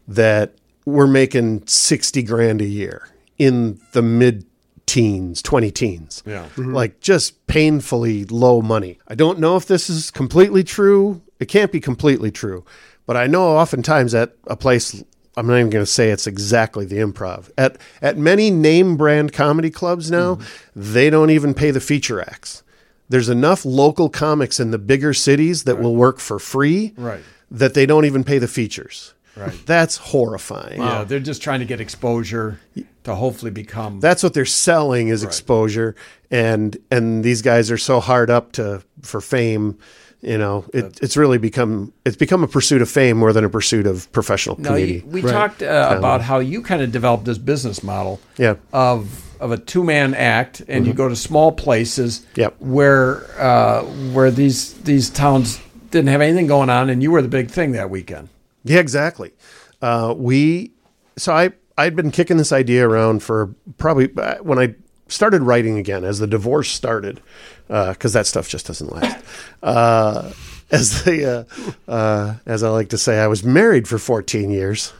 that 0.07 0.53
were 0.89 1.07
making 1.07 1.65
60 1.67 2.23
grand 2.23 2.61
a 2.61 2.65
year 2.65 3.07
in 3.37 3.79
the 3.93 4.01
mid 4.01 4.45
teens, 4.85 5.41
20 5.41 5.71
teens. 5.71 6.23
Yeah. 6.25 6.43
Mm-hmm. 6.55 6.73
Like 6.73 6.99
just 6.99 7.45
painfully 7.47 8.25
low 8.25 8.61
money. 8.61 8.99
I 9.07 9.15
don't 9.15 9.39
know 9.39 9.55
if 9.55 9.65
this 9.67 9.89
is 9.89 10.11
completely 10.11 10.63
true. 10.63 11.21
It 11.39 11.45
can't 11.45 11.71
be 11.71 11.79
completely 11.79 12.31
true. 12.31 12.65
But 13.05 13.15
I 13.15 13.27
know 13.27 13.43
oftentimes 13.57 14.13
at 14.13 14.35
a 14.47 14.55
place 14.55 15.03
I'm 15.37 15.47
not 15.47 15.57
even 15.57 15.69
going 15.69 15.85
to 15.85 15.91
say 15.91 16.09
it's 16.09 16.27
exactly 16.27 16.85
the 16.85 16.97
improv. 16.97 17.49
At 17.57 17.77
at 18.01 18.17
many 18.17 18.51
name 18.51 18.97
brand 18.97 19.31
comedy 19.31 19.69
clubs 19.69 20.11
now, 20.11 20.35
mm-hmm. 20.35 20.93
they 20.93 21.09
don't 21.09 21.29
even 21.29 21.53
pay 21.53 21.71
the 21.71 21.79
feature 21.79 22.19
acts. 22.19 22.63
There's 23.07 23.29
enough 23.29 23.63
local 23.63 24.09
comics 24.09 24.59
in 24.59 24.71
the 24.71 24.77
bigger 24.77 25.13
cities 25.13 25.63
that 25.63 25.79
will 25.79 25.95
work 25.95 26.19
for 26.19 26.39
free 26.39 26.93
Right. 26.97 27.21
that 27.49 27.73
they 27.73 27.85
don't 27.85 28.05
even 28.05 28.23
pay 28.23 28.37
the 28.37 28.47
features. 28.47 29.13
Right. 29.39 29.65
That's 29.65 29.97
horrifying. 29.97 30.81
Yeah, 30.81 31.03
they're 31.03 31.19
just 31.19 31.41
trying 31.41 31.59
to 31.59 31.65
get 31.65 31.79
exposure 31.79 32.59
to 33.03 33.15
hopefully 33.15 33.51
become. 33.51 33.99
That's 33.99 34.21
what 34.23 34.33
they're 34.33 34.45
selling 34.45 35.07
is 35.07 35.23
exposure, 35.23 35.95
and 36.29 36.77
and 36.91 37.23
these 37.23 37.41
guys 37.41 37.71
are 37.71 37.77
so 37.77 37.99
hard 37.99 38.29
up 38.29 38.51
to 38.53 38.83
for 39.01 39.21
fame. 39.21 39.77
You 40.21 40.37
know, 40.37 40.65
it, 40.73 40.99
it's 41.01 41.15
really 41.15 41.37
become 41.37 41.93
it's 42.05 42.17
become 42.17 42.43
a 42.43 42.47
pursuit 42.47 42.81
of 42.81 42.89
fame 42.89 43.17
more 43.17 43.31
than 43.31 43.45
a 43.45 43.49
pursuit 43.49 43.87
of 43.87 44.11
professional 44.11 44.59
no, 44.59 44.69
comedy. 44.69 44.95
you, 44.95 45.03
we 45.05 45.21
talked 45.21 45.63
uh, 45.63 45.95
about 45.97 46.19
how 46.21 46.39
you 46.39 46.61
kind 46.61 46.81
of 46.81 46.91
developed 46.91 47.23
this 47.23 47.37
business 47.37 47.83
model. 47.83 48.19
Yeah. 48.37 48.55
Of 48.73 49.25
of 49.39 49.53
a 49.53 49.57
two 49.57 49.83
man 49.83 50.13
act, 50.13 50.61
and 50.67 50.85
you 50.85 50.93
go 50.93 51.07
to 51.07 51.15
small 51.15 51.53
places. 51.53 52.19
Mm-hmm. 52.19 52.41
Yep. 52.41 52.55
Where 52.59 53.41
uh, 53.41 53.83
where 54.11 54.29
these 54.29 54.73
these 54.81 55.09
towns 55.09 55.61
didn't 55.91 56.09
have 56.09 56.21
anything 56.21 56.47
going 56.47 56.69
on, 56.69 56.89
and 56.89 57.01
you 57.01 57.11
were 57.11 57.21
the 57.21 57.29
big 57.29 57.49
thing 57.49 57.71
that 57.71 57.89
weekend. 57.89 58.29
Yeah, 58.63 58.79
exactly. 58.79 59.33
Uh, 59.81 60.13
we 60.17 60.71
so 61.17 61.33
I 61.33 61.51
I'd 61.77 61.95
been 61.95 62.11
kicking 62.11 62.37
this 62.37 62.51
idea 62.51 62.87
around 62.87 63.23
for 63.23 63.53
probably 63.77 64.09
uh, 64.17 64.35
when 64.37 64.59
I 64.59 64.75
started 65.07 65.41
writing 65.41 65.77
again 65.77 66.03
as 66.03 66.19
the 66.19 66.27
divorce 66.27 66.69
started 66.69 67.21
because 67.67 68.13
that 68.13 68.27
stuff 68.27 68.49
just 68.49 68.67
doesn't 68.67 68.91
last. 68.91 69.25
Uh, 69.61 70.31
as 70.71 71.03
the 71.03 71.47
uh, 71.87 71.91
uh, 71.91 72.35
as 72.45 72.63
I 72.63 72.69
like 72.69 72.89
to 72.89 72.97
say, 72.97 73.19
I 73.19 73.27
was 73.27 73.43
married 73.43 73.87
for 73.87 73.97
14 73.97 74.51
years, 74.51 74.93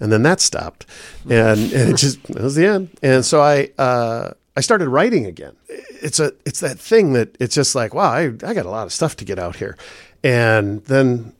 and 0.00 0.12
then 0.12 0.22
that 0.22 0.40
stopped, 0.40 0.86
and, 1.24 1.60
and 1.72 1.90
it 1.90 1.96
just 1.96 2.22
that 2.24 2.42
was 2.42 2.54
the 2.54 2.66
end. 2.66 2.90
And 3.02 3.24
so 3.24 3.42
I 3.42 3.70
uh, 3.78 4.30
I 4.56 4.60
started 4.60 4.88
writing 4.88 5.26
again. 5.26 5.56
It's 5.68 6.20
a 6.20 6.32
it's 6.46 6.60
that 6.60 6.78
thing 6.78 7.12
that 7.14 7.36
it's 7.40 7.54
just 7.54 7.74
like 7.74 7.94
wow, 7.94 8.10
I 8.10 8.26
I 8.26 8.54
got 8.54 8.66
a 8.66 8.70
lot 8.70 8.86
of 8.86 8.92
stuff 8.92 9.16
to 9.16 9.24
get 9.24 9.38
out 9.38 9.56
here, 9.56 9.76
and 10.22 10.84
then. 10.84 11.34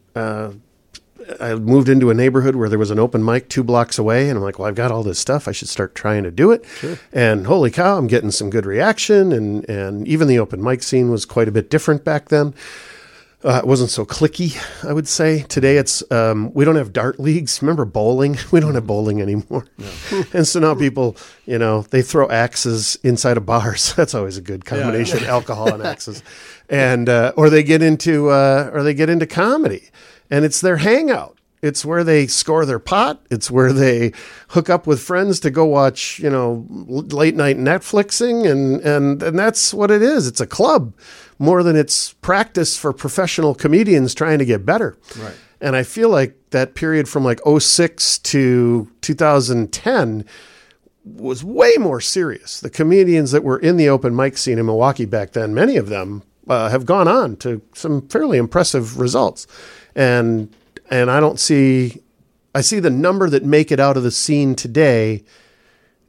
I 1.41 1.55
moved 1.55 1.89
into 1.89 2.11
a 2.11 2.15
neighborhood 2.15 2.57
where 2.57 2.69
there 2.69 2.79
was 2.79 2.91
an 2.91 2.99
open 2.99 3.25
mic 3.25 3.49
two 3.49 3.63
blocks 3.63 3.99
away, 3.99 4.29
and 4.29 4.37
I'm 4.37 4.43
like, 4.43 4.59
well, 4.59 4.69
I've 4.69 4.75
got 4.75 4.91
all 4.91 5.03
this 5.03 5.19
stuff. 5.19 5.49
I 5.49 5.53
should 5.53 5.69
start 5.69 5.95
trying 5.95 6.25
to 6.25 6.31
do 6.31 6.51
it. 6.51 6.65
And 7.13 7.47
holy 7.47 7.71
cow, 7.71 7.99
I'm 7.99 8.07
getting 8.07 8.31
some 8.31 8.51
good 8.51 8.67
reaction, 8.67 9.33
and 9.33 9.69
and 9.69 10.07
even 10.09 10.29
the 10.29 10.39
open 10.39 10.63
mic 10.63 10.83
scene 10.83 11.11
was 11.11 11.25
quite 11.25 11.49
a 11.49 11.53
bit 11.53 11.71
different 11.71 12.05
back 12.05 12.29
then. 12.29 12.55
Uh, 13.45 13.61
it 13.63 13.67
wasn't 13.69 13.89
so 13.89 14.05
clicky, 14.05 14.59
I 14.85 14.93
would 14.93 15.07
say. 15.07 15.43
Today, 15.43 15.77
it's 15.77 16.03
um, 16.11 16.53
we 16.55 16.65
don't 16.65 16.75
have 16.75 16.93
dart 16.93 17.21
leagues. 17.21 17.63
Remember 17.63 17.85
bowling? 17.85 18.37
We 18.51 18.59
don't 18.59 18.75
have 18.75 18.87
bowling 18.87 19.23
anymore. 19.23 19.67
and 20.33 20.45
so 20.47 20.59
now 20.59 20.75
people, 20.75 21.17
you 21.47 21.57
know, 21.57 21.83
they 21.83 22.03
throw 22.03 22.29
axes 22.29 22.97
inside 23.05 23.37
of 23.37 23.47
bars. 23.47 23.95
That's 23.97 24.15
always 24.15 24.37
a 24.39 24.41
good 24.41 24.65
combination: 24.65 25.25
alcohol 25.25 25.73
and 25.73 25.85
axes. 25.85 26.23
And 26.69 27.09
uh, 27.09 27.33
or 27.37 27.49
they 27.49 27.63
get 27.63 27.81
into 27.81 28.31
uh, 28.31 28.71
or 28.73 28.83
they 28.83 28.93
get 28.93 29.09
into 29.09 29.27
comedy, 29.27 29.89
and 30.31 30.45
it's 30.45 30.61
their 30.61 30.79
hangout. 30.79 31.39
It's 31.61 31.85
where 31.85 32.05
they 32.05 32.29
score 32.29 32.65
their 32.65 32.79
pot. 32.79 33.21
It's 33.31 33.51
where 33.51 33.73
they 33.73 34.13
hook 34.49 34.71
up 34.71 34.87
with 34.87 35.01
friends 35.01 35.41
to 35.41 35.51
go 35.51 35.65
watch, 35.65 36.21
you 36.21 36.31
know, 36.31 36.65
late 36.69 37.35
night 37.35 37.57
Netflixing, 37.57 38.49
and 38.49 38.81
and 38.83 39.23
and 39.23 39.39
that's 39.39 39.75
what 39.75 39.91
it 39.91 40.01
is. 40.01 40.29
It's 40.29 40.41
a 40.41 40.47
club 40.47 40.95
more 41.39 41.63
than 41.63 41.75
it's 41.75 42.13
practice 42.15 42.77
for 42.77 42.93
professional 42.93 43.55
comedians 43.55 44.15
trying 44.15 44.39
to 44.39 44.45
get 44.45 44.65
better. 44.65 44.97
Right. 45.19 45.35
And 45.61 45.75
I 45.75 45.83
feel 45.83 46.09
like 46.09 46.37
that 46.51 46.75
period 46.75 47.09
from 47.09 47.25
like 47.25 47.41
06 47.45 48.19
to 48.21 48.89
2010 49.01 50.25
was 51.05 51.43
way 51.43 51.75
more 51.79 52.01
serious. 52.01 52.61
The 52.61 52.71
comedians 52.71 53.33
that 53.33 53.43
were 53.43 53.59
in 53.59 53.77
the 53.77 53.89
open 53.89 54.15
mic 54.15 54.37
scene 54.37 54.59
in 54.59 54.67
Milwaukee 54.67 55.07
back 55.07 55.33
then, 55.33 55.55
many 55.55 55.77
of 55.77 55.89
them 55.89 56.23
uh, 56.49 56.69
have 56.71 56.87
gone 56.87 57.09
on 57.09 57.37
to 57.37 57.61
some 57.75 58.07
fairly 58.09 58.39
impressive 58.39 58.99
results. 58.99 59.47
And 59.99 60.55
and 60.91 61.11
I 61.11 61.21
don't 61.21 61.39
see 61.39 62.03
I 62.55 62.63
see 62.63 62.81
the 62.81 62.91
number 62.91 63.29
that 63.29 63.45
make 63.45 63.71
it 63.71 63.81
out 63.81 63.99
of 63.99 64.03
the 64.03 64.11
scene 64.11 64.55
today 64.55 65.25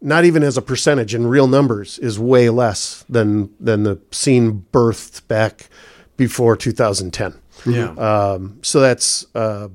not 0.01 0.25
even 0.25 0.43
as 0.43 0.57
a 0.57 0.61
percentage 0.61 1.13
in 1.13 1.27
real 1.27 1.47
numbers 1.47 1.99
is 1.99 2.17
way 2.17 2.49
less 2.49 3.03
than 3.09 3.53
than 3.59 3.83
the 3.83 3.99
scene 4.11 4.65
birthed 4.71 5.27
back 5.27 5.69
before 6.17 6.55
2010. 6.55 7.33
Yeah. 7.65 7.89
Um, 7.91 8.59
so 8.61 8.79
that's 8.79 9.25
uh, 9.35 9.69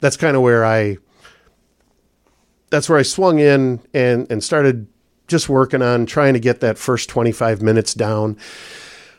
that's 0.00 0.16
kind 0.16 0.36
of 0.36 0.42
where 0.42 0.64
I 0.64 0.98
that's 2.70 2.88
where 2.88 2.98
I 2.98 3.02
swung 3.02 3.38
in 3.38 3.80
and 3.94 4.30
and 4.30 4.42
started 4.42 4.88
just 5.28 5.48
working 5.48 5.82
on 5.82 6.06
trying 6.06 6.34
to 6.34 6.40
get 6.40 6.60
that 6.60 6.76
first 6.76 7.08
25 7.08 7.62
minutes 7.62 7.94
down 7.94 8.36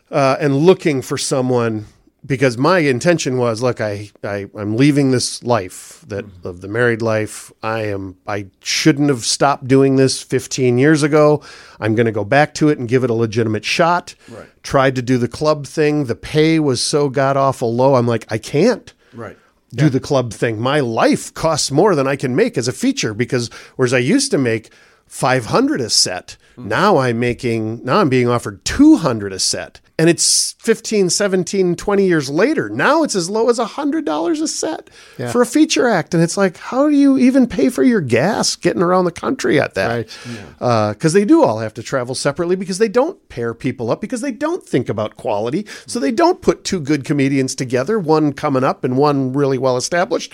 uh, 0.10 0.36
and 0.41 0.58
looking 0.58 1.01
for 1.01 1.17
someone 1.17 1.86
because 2.25 2.57
my 2.57 2.79
intention 2.79 3.38
was 3.38 3.62
look 3.62 3.81
I, 3.81 4.12
I 4.23 4.47
I'm 4.57 4.75
leaving 4.75 5.12
this 5.12 5.43
life 5.43 6.03
that 6.07 6.25
mm-hmm. 6.25 6.47
of 6.47 6.62
the 6.62 6.67
married 6.67 7.01
life. 7.01 7.51
I 7.63 7.86
am 7.86 8.17
I 8.27 8.47
shouldn't 8.62 9.10
have 9.10 9.25
stopped 9.25 9.67
doing 9.67 9.95
this 9.95 10.21
15 10.21 10.77
years 10.77 11.03
ago. 11.03 11.41
I'm 11.79 11.95
going 11.95 12.05
to 12.05 12.12
go 12.12 12.23
back 12.23 12.53
to 12.55 12.69
it 12.69 12.77
and 12.77 12.88
give 12.88 13.03
it 13.03 13.10
a 13.10 13.15
legitimate 13.15 13.65
shot. 13.65 14.15
Right. 14.29 14.47
tried 14.63 14.95
to 14.95 15.01
do 15.01 15.17
the 15.17 15.27
club 15.27 15.65
thing. 15.65 16.05
The 16.05 16.15
pay 16.15 16.60
was 16.60 16.81
so 16.81 17.10
god 17.10 17.38
awful 17.38 17.73
low. 17.73 17.95
I'm 17.95 18.07
like 18.07 18.31
I 18.31 18.38
can't 18.38 18.93
Right. 19.13 19.38
do 19.73 19.89
the 19.89 19.99
club 19.99 20.31
thing. 20.31 20.60
My 20.60 20.79
life 20.79 21.34
costs 21.34 21.71
more 21.71 21.95
than 21.95 22.07
I 22.07 22.15
can 22.15 22.36
make 22.36 22.57
as 22.57 22.67
a 22.67 22.73
feature 22.73 23.13
because 23.13 23.49
whereas 23.75 23.93
I 23.93 23.99
used 23.99 24.31
to 24.31 24.38
make 24.38 24.71
500 25.12 25.82
a 25.82 25.89
set, 25.89 26.38
now 26.58 26.95
I'm 26.97 27.19
making 27.19 27.84
now 27.84 28.00
I'm 28.00 28.08
being 28.08 28.30
offered 28.30 28.63
200 28.63 29.34
a 29.34 29.39
set. 29.39 29.82
And 30.00 30.10
it's 30.10 30.54
15, 30.60 31.10
17, 31.12 31.76
20 31.76 32.08
years 32.08 32.28
later. 32.30 32.69
Now 32.69 33.04
it's 33.04 33.13
as 33.13 33.30
low 33.30 33.50
as 33.50 33.60
$100 33.60 34.41
a 34.41 34.47
set 34.47 34.89
Yeah. 35.19 35.32
for 35.32 35.41
a 35.41 35.45
feature 35.45 35.88
act 35.88 36.13
and 36.13 36.24
it's 36.24 36.38
like 36.38 36.56
how 36.58 36.88
do 36.88 36.95
you 36.95 37.17
even 37.17 37.45
pay 37.45 37.69
for 37.69 37.84
your 37.84 38.00
gas 38.00 38.56
getting 38.56 38.82
around 38.82 39.04
the 39.04 39.12
country 39.12 39.60
at 39.60 39.74
that? 39.76 39.88
Right. 39.89 40.17
Uh, 40.62 40.93
because 40.93 41.12
they 41.12 41.26
do 41.26 41.43
all 41.43 41.60
have 41.60 41.74
to 41.74 41.84
travel 41.84 42.15
separately 42.15 42.56
because 42.56 42.78
they 42.78 42.88
don't 42.88 43.28
pair 43.28 43.54
people 43.54 43.91
up 43.91 44.00
because 44.00 44.21
they 44.21 44.32
don't 44.32 44.63
think 44.63 44.88
about 44.88 45.17
quality. 45.17 45.67
So 45.88 46.00
they 46.00 46.12
don't 46.12 46.41
put 46.41 46.63
two 46.63 46.80
good 46.80 47.04
comedians 47.04 47.54
together, 47.54 48.00
one 48.00 48.32
coming 48.32 48.63
up 48.63 48.86
and 48.86 48.97
one 48.97 49.34
really 49.34 49.58
well 49.58 49.76
established. 49.76 50.34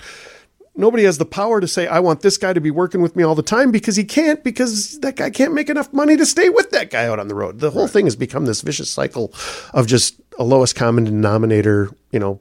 Nobody 0.78 1.04
has 1.06 1.18
the 1.18 1.26
power 1.26 1.60
to 1.60 1.68
say, 1.68 1.88
I 1.88 2.00
want 2.00 2.22
this 2.22 2.38
guy 2.38 2.54
to 2.54 2.62
be 2.62 2.72
working 2.72 3.02
with 3.02 3.16
me 3.16 3.24
all 3.24 3.36
the 3.36 3.42
time 3.44 3.72
because 3.72 3.96
he 3.96 4.04
can't, 4.04 4.44
because 4.44 5.00
that 5.00 5.16
guy 5.16 5.30
can't 5.30 5.54
make 5.54 5.70
enough 5.70 5.92
money 5.92 6.16
to 6.18 6.26
stay 6.26 6.50
with 6.50 6.70
that 6.72 6.92
guy 6.92 7.08
out 7.08 7.20
on 7.20 7.28
the 7.28 7.36
road. 7.36 7.60
The 7.60 7.72
whole 7.72 7.88
thing 7.88 8.06
has 8.06 8.16
become 8.16 8.46
this 8.46 8.62
vicious 8.62 8.90
cycle 8.90 9.34
of 9.74 9.88
just 9.88 10.20
a 10.38 10.44
lowest 10.44 10.76
common 10.76 11.04
denominator, 11.04 11.90
you 12.12 12.20
know, 12.20 12.40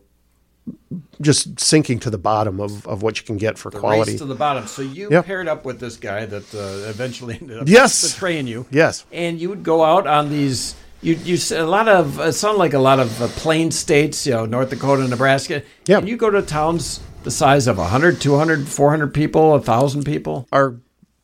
just 1.20 1.59
sinking 1.59 1.99
to 2.01 2.11
the 2.11 2.18
bottom 2.18 2.61
of, 2.61 2.87
of 2.87 3.03
what 3.03 3.18
you 3.18 3.25
can 3.25 3.37
get 3.38 3.57
for 3.57 3.70
quality. 3.70 4.12
Race 4.12 4.20
to 4.20 4.27
the 4.27 4.35
bottom. 4.35 4.66
So 4.66 4.83
you 4.83 5.09
Yep. 5.11 5.25
paired 5.25 5.49
up 5.49 5.64
with 5.64 5.81
this 5.81 5.96
guy 5.96 6.27
that 6.27 6.55
uh, 6.55 6.88
eventually 6.90 7.38
ended 7.40 7.59
up 7.61 7.68
Yes. 7.68 8.12
betraying 8.12 8.46
you. 8.46 8.66
Yes. 8.70 9.05
And 9.12 9.40
you 9.40 9.49
would 9.49 9.62
go 9.62 9.83
out 9.85 10.07
on 10.07 10.29
these. 10.31 10.75
You 11.02 11.14
you 11.14 11.37
said 11.37 11.61
a 11.61 11.66
lot 11.66 11.88
of 11.88 12.18
it 12.18 12.32
sounded 12.32 12.59
like 12.59 12.74
a 12.74 12.78
lot 12.78 12.98
of 12.98 13.22
uh, 13.22 13.28
plain 13.28 13.70
states, 13.70 14.26
you 14.26 14.32
know, 14.32 14.46
North 14.46 14.70
Dakota, 14.70 15.06
Nebraska. 15.06 15.62
Yep. 15.87 16.00
And 16.00 16.09
you 16.09 16.16
go 16.16 16.30
to 16.30 16.42
towns 16.42 17.00
the 17.22 17.30
size 17.30 17.66
of 17.66 17.76
100, 17.78 18.20
200, 18.20 18.68
400 18.68 19.12
people, 19.12 19.50
1,000 19.50 20.04
people. 20.04 20.46
our 20.52 20.76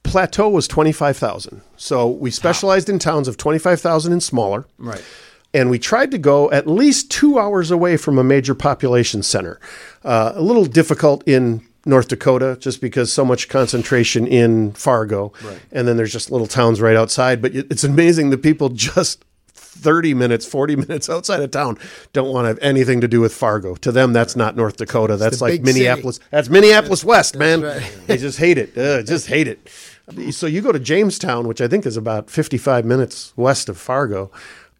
plateau 0.03 0.49
was 0.49 0.67
25,000. 0.69 1.63
So 1.77 2.09
we 2.09 2.31
specialized 2.31 2.89
in 2.89 2.99
towns 2.99 3.29
of 3.29 3.37
25,000 3.37 4.13
and 4.13 4.23
smaller. 4.23 4.67
Right. 4.79 5.03
And 5.55 5.71
we 5.71 5.79
tried 5.79 6.11
to 6.11 6.19
go 6.19 6.51
at 6.51 6.67
least 6.67 7.11
two 7.11 7.39
hours 7.39 7.71
away 7.71 7.97
from 7.97 8.19
a 8.19 8.25
major 8.25 8.55
population 8.55 9.23
center. 9.23 9.61
Uh, 10.05 10.33
a 10.35 10.43
little 10.43 10.65
difficult 10.65 11.23
in 11.27 11.67
North 11.87 12.09
Dakota 12.09 12.57
just 12.61 12.81
because 12.81 13.13
so 13.13 13.25
much 13.25 13.49
concentration 13.49 14.27
in 14.27 14.73
Fargo. 14.73 15.33
Right. 15.45 15.61
And 15.71 15.87
then 15.87 15.97
there's 15.97 16.13
just 16.13 16.31
little 16.31 16.47
towns 16.47 16.81
right 16.81 16.97
outside. 16.97 17.41
But 17.41 17.55
it's 17.55 17.85
amazing 17.85 18.31
the 18.31 18.39
people 18.39 18.69
just 18.91 19.25
30 19.73 20.15
minutes, 20.15 20.47
40 20.47 20.77
minutes 20.77 21.09
outside 21.09 21.41
of 21.41 21.51
town 21.51 21.79
don't 22.13 22.33
want 22.33 22.45
to 22.45 22.49
have 22.49 22.59
anything 22.61 23.01
to 23.01 23.09
do 23.09 23.21
with 23.21 23.35
Fargo. 23.35 23.75
To 23.77 23.91
them, 23.93 24.13
that's 24.13 24.37
not 24.37 24.57
North 24.57 24.77
Dakota. 24.77 25.17
That's 25.17 25.41
like 25.41 25.53
big 25.53 25.67
city. 25.67 25.81
Minneapolis. 25.81 26.21
That's 26.31 26.49
Minneapolis 26.49 27.05
West, 27.05 27.37
man. 27.37 27.63
right. 27.63 27.99
They 28.07 28.19
just 28.19 28.39
hate 28.39 28.59
it. 28.59 28.77
Uh, 28.77 29.03
just 29.03 29.27
hate 29.27 29.49
it. 29.49 29.69
So 30.33 30.47
you 30.47 30.61
go 30.61 30.73
to 30.73 30.79
Jamestown, 30.79 31.49
which 31.49 31.61
I 31.61 31.69
think 31.69 31.87
is 31.87 31.97
about 31.97 32.29
55 32.29 32.85
minutes 32.85 33.33
west 33.37 33.69
of 33.69 33.79
Fargo. 33.79 34.31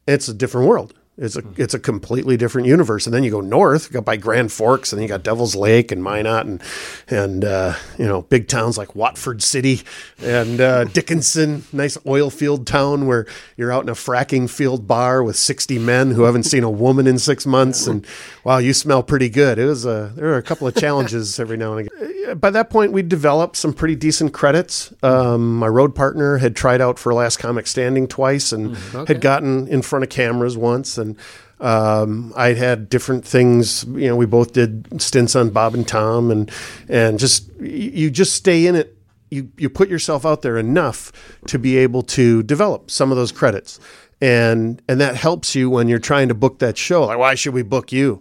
It's 0.07 0.29
a 0.29 0.35
different 0.35 0.69
world. 0.69 0.95
It's 1.19 1.37
a 1.37 1.43
it's 1.59 1.75
a 1.75 1.79
completely 1.79 2.39
different 2.39 2.67
universe. 2.67 3.07
And 3.07 3.13
then 3.13 3.23
you 3.23 3.31
go 3.31 3.43
north, 3.43 3.89
you 3.89 3.93
go 3.93 4.01
by 4.01 4.17
Grand 4.17 4.51
Forks, 4.51 4.93
and 4.93 4.99
then 4.99 5.03
you 5.03 5.09
got 5.09 5.23
Devil's 5.23 5.55
Lake 5.55 5.93
and 5.93 6.03
Minot, 6.03 6.47
and 6.47 6.63
and 7.09 7.45
uh, 7.45 7.75
you 7.99 8.07
know 8.07 8.23
big 8.23 8.49
towns 8.49 8.79
like 8.79 8.97
Watford 8.97 9.43
City 9.43 9.83
and 10.23 10.59
uh, 10.59 10.85
Dickinson, 10.93 11.65
nice 11.71 11.99
oil 12.07 12.31
field 12.31 12.67
town 12.67 13.07
where 13.07 13.27
you're 13.59 13.71
out 13.71 13.83
in 13.83 13.91
a 13.91 13.95
fracking 13.95 14.49
field 14.49 14.87
bar 14.87 15.23
with 15.23 15.37
60 15.37 15.79
men 15.79 16.13
who 16.13 16.23
haven't 16.23 16.45
seen 16.45 16.65
a 16.65 16.71
woman 16.71 17.07
in 17.07 17.19
six 17.19 17.45
months, 17.45 17.87
and 17.87 18.07
wow, 18.43 18.57
you 18.57 18.73
smell 18.73 19.03
pretty 19.03 19.29
good. 19.29 19.59
It 19.59 19.67
was 19.67 19.85
a 19.85 20.13
there 20.17 20.29
were 20.29 20.39
a 20.39 20.43
couple 20.43 20.67
of 20.67 20.75
challenges 20.75 21.39
every 21.41 21.59
now 21.59 21.77
and 21.77 21.89
again. 21.89 22.39
By 22.39 22.49
that 22.51 22.71
point, 22.71 22.93
we'd 22.93 23.11
developed 23.11 23.57
some 23.57 23.75
pretty 23.75 23.97
decent 23.97 24.33
credits. 24.33 24.95
Um, 25.03 25.59
my 25.59 25.69
road 25.69 25.95
partner 25.95 26.39
had 26.39 26.57
tried 26.57 26.81
out 26.81 26.99
for 26.99 27.13
Last 27.13 27.39
Comic 27.39 27.67
Standing 27.67 28.09
twice 28.09 28.51
and 28.53 28.77
had 29.07 29.21
gotten 29.21 29.69
in 29.69 29.83
front 29.83 30.05
of 30.05 30.09
cameras 30.09 30.57
once, 30.57 30.97
and 31.03 31.19
um, 31.63 32.33
I'd 32.37 32.57
had 32.57 32.89
different 32.89 33.25
things. 33.25 33.85
You 33.85 34.09
know, 34.09 34.17
we 34.17 34.27
both 34.27 34.53
did 34.53 35.01
stints 35.01 35.37
on 35.37 35.51
Bob 35.51 35.75
and 35.75 35.87
Tom, 35.87 36.31
and 36.31 36.51
and 36.89 37.19
just 37.19 37.49
you 37.61 38.11
just 38.11 38.35
stay 38.35 38.67
in 38.67 38.75
it. 38.75 38.97
You 39.31 39.51
you 39.57 39.71
put 39.71 39.89
yourself 39.89 40.27
out 40.27 40.43
there 40.43 40.59
enough 40.59 41.13
to 41.47 41.59
be 41.59 41.77
able 41.79 42.03
to 42.03 42.43
develop 42.43 42.91
some 42.91 43.13
of 43.13 43.17
those 43.17 43.31
credits, 43.31 43.79
and 44.21 44.83
and 44.89 45.01
that 45.01 45.15
helps 45.15 45.55
you 45.55 45.71
when 45.71 45.89
you're 45.89 46.01
trying 46.01 46.29
to 46.29 46.35
book 46.35 46.59
that 46.59 46.77
show. 46.77 47.05
Like, 47.05 47.19
why 47.19 47.37
should 47.37 47.55
we 47.55 47.63
book 47.63 47.93
you? 47.93 48.21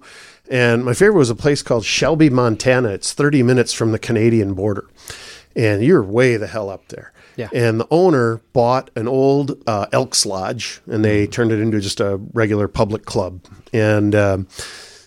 And 0.49 0.85
my 0.85 0.93
favorite 0.93 1.17
was 1.17 1.29
a 1.29 1.35
place 1.35 1.63
called 1.63 1.85
Shelby, 1.85 2.29
Montana. 2.29 2.89
It's 2.89 3.13
30 3.13 3.41
minutes 3.41 3.71
from 3.71 3.93
the 3.93 3.99
Canadian 3.99 4.53
border, 4.53 4.87
and 5.55 5.83
you're 5.83 6.03
way 6.03 6.37
the 6.37 6.47
hell 6.47 6.69
up 6.69 6.89
there. 6.89 7.11
Yeah. 7.41 7.49
And 7.53 7.79
the 7.79 7.87
owner 7.89 8.41
bought 8.53 8.91
an 8.95 9.07
old 9.07 9.61
uh, 9.67 9.87
Elks 9.91 10.25
Lodge 10.25 10.81
and 10.87 11.03
they 11.03 11.27
turned 11.27 11.51
it 11.51 11.59
into 11.59 11.79
just 11.79 11.99
a 11.99 12.17
regular 12.33 12.67
public 12.67 13.05
club. 13.05 13.41
And 13.73 14.13
um, 14.13 14.47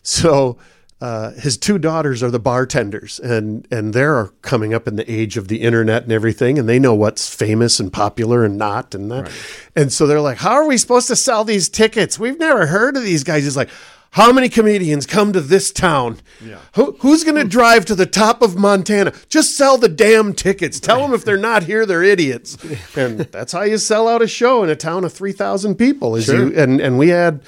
so 0.03 0.59
uh, 1.01 1.33
his 1.33 1.59
two 1.59 1.79
daughters 1.79 2.23
are 2.23 2.31
the 2.31 2.39
bartenders, 2.39 3.21
and 3.21 3.69
and 3.71 3.93
they're 3.93 4.29
coming 4.41 4.73
up 4.73 4.89
in 4.89 4.97
the 4.97 5.11
age 5.11 5.37
of 5.37 5.49
the 5.49 5.61
internet 5.61 6.05
and 6.05 6.13
everything, 6.13 6.59
and 6.59 6.67
they 6.67 6.79
know 6.79 6.95
what's 6.95 7.29
famous 7.35 7.79
and 7.79 7.93
popular 7.93 8.43
and 8.43 8.57
not, 8.57 8.95
and 8.95 9.11
that. 9.11 9.31
And 9.77 9.93
so 9.93 10.07
they're 10.07 10.21
like, 10.23 10.39
"How 10.39 10.53
are 10.53 10.67
we 10.67 10.79
supposed 10.79 11.09
to 11.09 11.17
sell 11.17 11.45
these 11.45 11.69
tickets? 11.69 12.19
We've 12.19 12.39
never 12.39 12.67
heard 12.67 12.97
of 12.97 13.03
these 13.03 13.23
guys." 13.25 13.45
He's 13.45 13.57
like. 13.57 13.69
How 14.15 14.33
many 14.33 14.49
comedians 14.49 15.07
come 15.07 15.33
to 15.33 15.41
this 15.41 15.73
town? 15.73 16.19
Yeah. 16.41 16.59
Who, 16.77 16.97
who's 17.01 17.25
going 17.25 17.35
to 17.37 17.43
drive 17.43 17.85
to 17.87 17.97
the 17.97 18.07
top 18.07 18.43
of 18.43 18.57
Montana? 18.57 19.13
Just 19.29 19.57
sell 19.57 19.77
the 19.77 19.89
damn 19.89 20.35
tickets. 20.35 20.79
Tell 20.79 21.01
them 21.01 21.13
if 21.13 21.25
they're 21.25 21.37
not 21.37 21.65
here, 21.65 21.85
they're 21.85 22.05
idiots. 22.05 22.57
And 22.97 23.19
that's 23.19 23.53
how 23.53 23.63
you 23.63 23.77
sell 23.77 24.07
out 24.07 24.23
a 24.23 24.29
show 24.29 24.63
in 24.63 24.71
a 24.71 24.77
town 24.77 25.03
of 25.03 25.13
3,000 25.13 25.75
people. 25.75 26.15
Is 26.15 26.29
you, 26.29 26.53
and, 26.57 26.81
and 26.81 26.97
we 26.97 27.09
had 27.09 27.43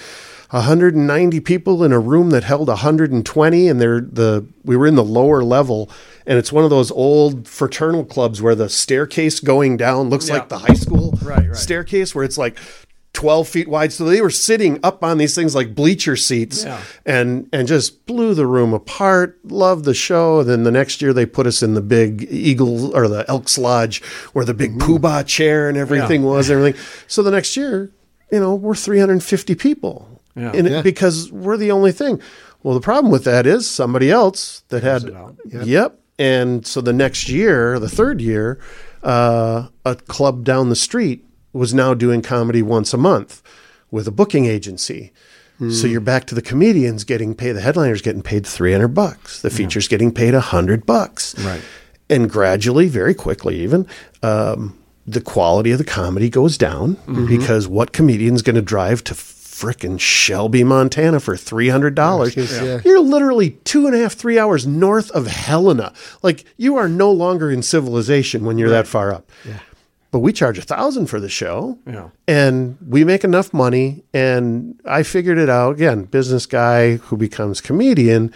190 0.51 1.41
people 1.41 1.85
in 1.85 1.93
a 1.93 2.01
room 2.01 2.31
that 2.31 2.43
held 2.43 2.67
120 2.69 3.69
and 3.69 3.81
they're 3.81 4.01
the 4.01 4.47
we 4.65 4.77
were 4.77 4.87
in 4.87 4.95
the 4.95 5.05
lower 5.05 5.43
level 5.43 5.91
and 6.27 6.39
it's 6.39 6.53
one 6.53 6.63
of 6.63 6.71
those 6.71 6.91
old 6.93 7.49
fraternal 7.49 8.05
clubs 8.05 8.41
where 8.41 8.55
the 8.55 8.69
staircase 8.69 9.41
going 9.41 9.77
down 9.77 10.09
looks 10.09 10.31
like 10.31 10.49
the 10.49 10.59
high 10.59 10.75
school 10.75 11.19
Right, 11.23 11.49
right. 11.49 11.57
staircase 11.57 12.15
where 12.15 12.25
it's 12.25 12.39
like 12.39 12.57
12 13.17 13.49
feet 13.49 13.67
wide. 13.69 13.93
So 13.93 14.05
they 14.05 14.21
were 14.21 14.31
sitting 14.31 14.79
up 14.83 15.03
on 15.03 15.17
these 15.17 15.35
things 15.35 15.55
like 15.55 15.75
bleacher 15.75 16.17
seats 16.17 16.65
Yeah. 16.65 16.79
and 17.07 17.49
and 17.53 17.67
just 17.67 18.05
blew 18.07 18.35
the 18.35 18.47
room 18.47 18.75
apart. 18.75 19.39
Loved 19.45 19.87
the 19.87 19.95
show. 19.95 20.43
Then 20.43 20.65
the 20.65 20.71
next 20.71 21.01
year 21.01 21.13
they 21.15 21.25
put 21.25 21.47
us 21.47 21.63
in 21.63 21.73
the 21.75 21.81
big 21.81 22.29
eagle 22.31 22.95
or 22.95 23.09
the 23.09 23.25
elks 23.29 23.57
lodge 23.57 24.03
where 24.35 24.45
the 24.45 24.53
big 24.55 24.79
poobah 24.79 25.27
chair 25.27 25.69
and 25.69 25.79
everything 25.79 26.23
was 26.25 26.51
and 26.51 26.59
everything. 26.59 26.81
So 27.09 27.23
the 27.23 27.31
next 27.31 27.57
year 27.57 27.91
you 28.31 28.39
know 28.39 28.55
we're 28.55 28.75
350 28.75 29.55
people 29.55 30.21
Yeah. 30.37 30.53
in 30.53 30.67
it 30.67 30.73
Yeah. 30.73 30.83
because 30.83 31.33
we're 31.33 31.57
the 31.57 31.71
only 31.73 31.93
thing. 31.93 32.21
Well 32.63 32.75
the 32.75 32.81
problem 32.81 33.11
with 33.11 33.25
that 33.25 33.47
is 33.47 33.67
somebody 33.69 34.11
else 34.11 34.63
that 34.69 34.83
had 34.83 35.05
it 35.05 35.17
out. 35.17 35.37
yep. 35.65 35.99
And 36.19 36.67
so 36.67 36.81
the 36.81 36.95
next 36.95 37.29
year, 37.29 37.79
the 37.79 37.91
third 37.91 38.23
year, 38.23 38.59
uh, 39.03 39.67
a 39.85 39.95
club 39.97 40.45
down 40.45 40.71
the 40.71 40.77
street 40.77 41.26
was 41.57 41.75
now 41.75 41.95
doing 41.95 42.23
comedy 42.23 42.63
once 42.63 42.93
a 42.95 42.97
month 42.99 43.43
with 43.91 44.07
a 44.07 44.11
booking 44.11 44.47
agency. 44.47 45.13
So 45.71 45.87
you're 45.87 46.03
back 46.03 46.27
to 46.27 46.35
the 46.35 46.43
comedians 46.43 47.03
getting 47.05 47.35
paid, 47.35 47.53
the 47.53 47.63
headliners 47.63 48.03
getting 48.03 48.21
paid 48.21 48.47
300 48.47 48.89
bucks, 48.89 49.41
the 49.41 49.49
features 49.49 49.89
getting 49.89 50.13
paid 50.13 50.35
100 50.35 50.85
bucks. 50.85 51.35
Right. 51.39 51.63
And 52.11 52.29
gradually, 52.29 52.89
very 52.89 53.15
quickly 53.15 53.59
even, 53.63 53.87
um, 54.23 54.79
the 55.07 55.23
quality 55.23 55.71
of 55.73 55.79
the 55.79 55.85
comedy 55.85 56.29
goes 56.29 56.59
down 56.59 56.99
because 57.27 57.67
what 57.67 57.93
comedian's 57.93 58.43
going 58.43 58.57
to 58.57 58.61
drive 58.63 59.03
to 59.05 59.15
frickin' 59.15 59.99
Shelby, 59.99 60.63
Montana 60.63 61.21
for 61.21 61.37
$300? 61.37 62.37
Yeah. 62.67 62.81
You're 62.85 63.01
literally 63.01 63.53
two 63.65 63.87
and 63.87 63.97
a 63.97 63.99
half, 64.01 64.13
three 64.13 64.39
hours 64.39 64.67
north 64.67 65.11
of 65.13 65.27
Helena. 65.27 65.95
Like 66.23 66.45
you 66.59 66.77
are 66.77 66.89
no 66.89 67.11
longer 67.11 67.51
in 67.51 67.63
civilization 67.63 68.45
when 68.45 68.59
you're 68.59 68.69
that 68.69 68.87
far 68.87 69.11
up. 69.15 69.31
But 70.13 70.21
we 70.21 70.33
charge 70.33 70.57
a 70.59 70.63
thousand 70.63 71.07
for 71.07 71.21
the 71.21 71.29
show, 71.29 71.79
Yeah. 71.87 72.09
and 72.29 72.79
we 72.87 73.05
make 73.05 73.25
enough 73.25 73.53
money. 73.53 74.05
And 74.15 74.81
I 74.85 75.03
figured 75.03 75.37
it 75.39 75.49
out 75.51 75.75
again. 75.77 76.05
Business 76.05 76.47
guy 76.47 76.97
who 76.97 77.17
becomes 77.17 77.61
comedian, 77.61 78.33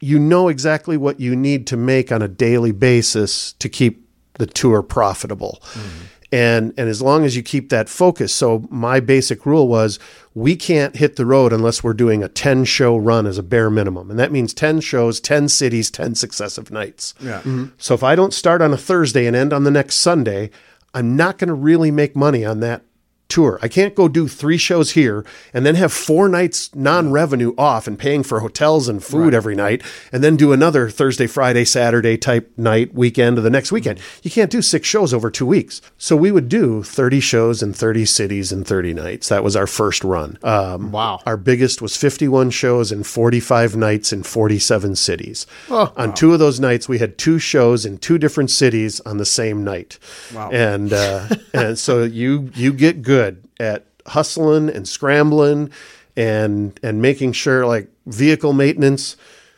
you 0.00 0.18
know 0.18 0.48
exactly 0.48 0.96
what 0.96 1.18
you 1.18 1.34
need 1.34 1.66
to 1.68 1.76
make 1.76 2.12
on 2.12 2.22
a 2.22 2.28
daily 2.28 2.72
basis 2.72 3.52
to 3.54 3.68
keep 3.68 4.06
the 4.34 4.46
tour 4.46 4.82
profitable. 4.82 5.58
Mm-hmm. 5.72 6.04
And 6.30 6.74
and 6.76 6.90
as 6.90 7.00
long 7.00 7.24
as 7.24 7.34
you 7.36 7.42
keep 7.42 7.70
that 7.70 7.88
focus. 7.88 8.34
So 8.34 8.68
my 8.70 9.00
basic 9.00 9.46
rule 9.46 9.66
was 9.66 9.98
we 10.34 10.56
can't 10.56 10.94
hit 10.94 11.16
the 11.16 11.24
road 11.24 11.54
unless 11.54 11.82
we're 11.82 11.94
doing 11.94 12.22
a 12.22 12.28
10 12.28 12.64
show 12.66 12.98
run 12.98 13.26
as 13.26 13.38
a 13.38 13.42
bare 13.42 13.70
minimum. 13.70 14.10
And 14.10 14.18
that 14.20 14.30
means 14.30 14.52
10 14.52 14.80
shows, 14.80 15.20
10 15.20 15.48
cities, 15.48 15.90
10 15.90 16.14
successive 16.16 16.70
nights. 16.70 17.14
Yeah. 17.18 17.38
Mm-hmm. 17.38 17.64
So 17.78 17.94
if 17.94 18.02
I 18.04 18.14
don't 18.14 18.34
start 18.34 18.60
on 18.60 18.74
a 18.74 18.76
Thursday 18.76 19.26
and 19.26 19.34
end 19.34 19.54
on 19.54 19.64
the 19.64 19.70
next 19.70 19.96
Sunday, 19.96 20.50
I'm 20.94 21.16
not 21.16 21.38
going 21.38 21.48
to 21.48 21.54
really 21.54 21.90
make 21.90 22.16
money 22.16 22.44
on 22.44 22.60
that 22.60 22.82
tour. 23.28 23.58
I 23.60 23.68
can't 23.68 23.94
go 23.94 24.08
do 24.08 24.26
three 24.26 24.56
shows 24.56 24.92
here 24.92 25.24
and 25.52 25.66
then 25.66 25.74
have 25.74 25.92
four 25.92 26.28
nights 26.28 26.74
non-revenue 26.74 27.54
off 27.58 27.86
and 27.86 27.98
paying 27.98 28.22
for 28.22 28.40
hotels 28.40 28.88
and 28.88 29.04
food 29.04 29.34
every 29.34 29.54
night 29.54 29.82
and 30.12 30.24
then 30.24 30.36
do 30.36 30.52
another 30.52 30.88
Thursday, 30.88 31.26
Friday, 31.26 31.64
Saturday 31.66 32.16
type 32.16 32.50
night 32.56 32.94
weekend 32.94 33.36
of 33.36 33.44
the 33.44 33.50
next 33.50 33.70
weekend. 33.70 34.00
You 34.22 34.30
can't 34.30 34.50
do 34.50 34.62
six 34.62 34.88
shows 34.88 35.12
over 35.12 35.30
2 35.30 35.44
weeks. 35.44 35.82
So 35.98 36.16
we 36.16 36.32
would 36.32 36.48
do 36.48 36.82
30 36.82 37.20
shows 37.20 37.62
in 37.62 37.74
30 37.74 38.06
cities 38.06 38.50
in 38.50 38.64
30 38.64 38.94
nights. 38.94 39.28
That 39.28 39.44
was 39.44 39.56
our 39.56 39.66
first 39.66 40.04
run. 40.04 40.38
Um, 40.42 40.90
Wow. 40.90 41.20
Our 41.26 41.36
biggest 41.36 41.82
was 41.82 41.96
51 41.98 42.48
shows 42.50 42.90
in 42.90 43.02
45 43.02 43.76
nights 43.76 44.12
in 44.12 44.22
47 44.22 44.96
cities. 44.96 45.46
Oh. 45.70 45.92
on 45.96 46.14
two 46.14 46.32
of 46.32 46.38
those 46.38 46.58
nights, 46.60 46.88
we 46.88 46.98
had 46.98 47.18
two 47.18 47.38
shows 47.38 47.84
in 47.84 47.98
two 47.98 48.16
different 48.16 48.50
cities 48.50 49.00
on 49.00 49.18
the 49.18 49.26
same 49.26 49.64
night. 49.64 49.98
Wow. 50.34 50.48
And 50.50 50.92
uh, 50.92 51.28
and 51.52 51.78
so 51.78 52.04
you 52.04 52.50
you 52.54 52.72
get 52.72 53.02
good 53.02 53.17
at 53.60 53.86
hustling 54.06 54.68
and 54.68 54.88
scrambling 54.88 55.70
and 56.16 56.78
and 56.82 57.00
making 57.00 57.32
sure 57.32 57.66
like 57.66 57.88
vehicle 58.06 58.52
maintenance. 58.52 59.16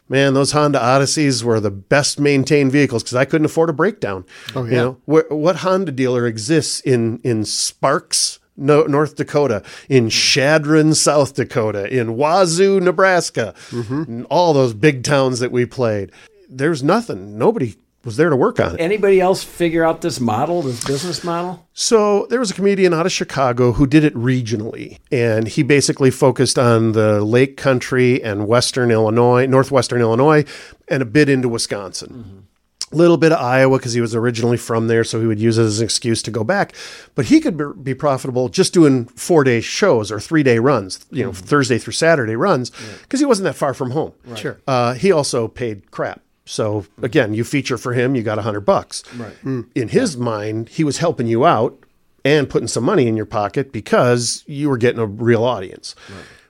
Man, 0.09 0.35
those 0.35 0.51
Honda 0.51 0.81
Odysseys 0.81 1.45
were 1.45 1.61
the 1.61 1.71
best 1.71 2.19
maintained 2.19 2.73
vehicles 2.73 3.05
because 3.05 3.15
I 3.15 3.25
couldn't 3.25 3.45
afford 3.45 3.71
a 3.71 3.73
breakdown. 3.73 4.25
Oh, 4.57 4.65
You 4.65 4.71
yeah. 4.73 4.77
know, 4.77 4.93
wh- 5.05 5.31
what 5.31 5.57
Honda 5.57 5.93
dealer 5.93 6.27
exists 6.27 6.81
in 6.81 7.21
in 7.23 7.45
Sparks, 7.45 8.41
no, 8.57 8.83
North 8.83 9.15
Dakota, 9.15 9.63
in 9.89 10.05
hmm. 10.05 10.09
Chadron, 10.09 10.95
South 10.95 11.35
Dakota, 11.35 11.87
in 11.97 12.17
Wazoo, 12.17 12.81
Nebraska, 12.81 13.55
mm-hmm. 13.71 14.03
and 14.03 14.27
all 14.31 14.53
those 14.53 14.75
big 14.75 15.05
towns 15.05 15.39
that 15.39 15.53
we 15.53 15.65
played? 15.65 16.11
There's 16.49 16.83
nothing. 16.83 17.39
Nobody 17.39 17.77
was 18.05 18.17
there 18.17 18.31
to 18.31 18.37
work 18.37 18.59
on 18.59 18.75
it. 18.75 18.81
Anybody 18.81 19.21
else 19.21 19.45
figure 19.45 19.85
out 19.85 20.01
this 20.01 20.21
model, 20.21 20.63
this 20.63 20.83
business 20.85 21.23
model? 21.23 21.67
So 21.75 22.27
there 22.31 22.41
was 22.41 22.51
a 22.51 22.55
comedian 22.55 22.95
out 22.95 23.05
of 23.07 23.13
Chicago 23.13 23.73
who 23.73 23.87
did 23.87 24.05
it 24.05 24.15
regionally, 24.15 24.99
and 25.13 25.47
he 25.47 25.63
basically 25.63 26.11
focused 26.11 26.59
on 26.59 26.93
the 26.93 27.23
Lake 27.23 27.57
Country 27.57 28.23
and 28.23 28.47
Western 28.49 28.91
Illinois, 28.91 29.47
Northwestern 29.47 30.01
Illinois, 30.01 30.45
and 30.89 31.03
a 31.03 31.07
bit 31.07 31.29
into 31.29 31.49
Wisconsin. 31.49 32.47
A 32.93 32.97
little 32.97 33.17
bit 33.19 33.31
of 33.31 33.39
Iowa 33.39 33.79
because 33.79 33.93
he 33.93 34.01
was 34.01 34.17
originally 34.17 34.57
from 34.57 34.89
there, 34.89 35.05
so 35.05 35.21
he 35.21 35.27
would 35.27 35.39
use 35.39 35.59
it 35.59 35.63
as 35.63 35.79
an 35.79 35.85
excuse 35.85 36.23
to 36.23 36.31
go 36.33 36.43
back. 36.43 36.75
But 37.15 37.27
he 37.27 37.39
could 37.39 37.57
be- 37.57 37.73
be 37.81 37.95
profitable 37.95 38.49
just 38.49 38.73
doing 38.75 39.05
four 39.05 39.45
day 39.45 39.61
shows 39.61 40.11
or 40.11 40.19
three 40.19 40.43
day 40.43 40.59
runs, 40.59 41.07
you 41.11 41.23
know, 41.25 41.33
Thursday 41.33 41.79
through 41.79 41.93
Saturday 41.93 42.35
runs, 42.35 42.71
because 43.03 43.21
he 43.21 43.27
wasn't 43.27 43.45
that 43.45 43.55
far 43.55 43.75
from 43.75 43.93
home. 43.93 44.13
Sure. 44.35 44.59
Uh, 44.67 44.95
he 44.95 45.13
also 45.13 45.47
paid 45.47 45.93
crap. 45.93 46.21
So 46.51 46.85
again, 47.01 47.33
you 47.33 47.45
feature 47.45 47.79
for 47.79 47.93
him, 47.93 48.17
you 48.17 48.23
got 48.23 48.39
a 48.39 48.43
hundred 48.43 48.63
bucks. 48.63 49.05
Right. 49.15 49.33
In 49.45 49.89
his 49.89 50.17
mind, 50.17 50.69
he 50.69 50.83
was 50.83 50.99
helping 50.99 51.29
you 51.29 51.47
out 51.47 51.79
and 52.25 52.51
putting 52.51 52.67
some 52.67 52.85
money 52.85 53.07
in 53.07 53.17
your 53.17 53.27
pocket 53.27 53.73
because 53.73 54.43
you 54.47 54.69
were 54.69 54.77
getting 54.77 55.01
a 55.01 55.07
real 55.07 55.45
audience. 55.45 55.95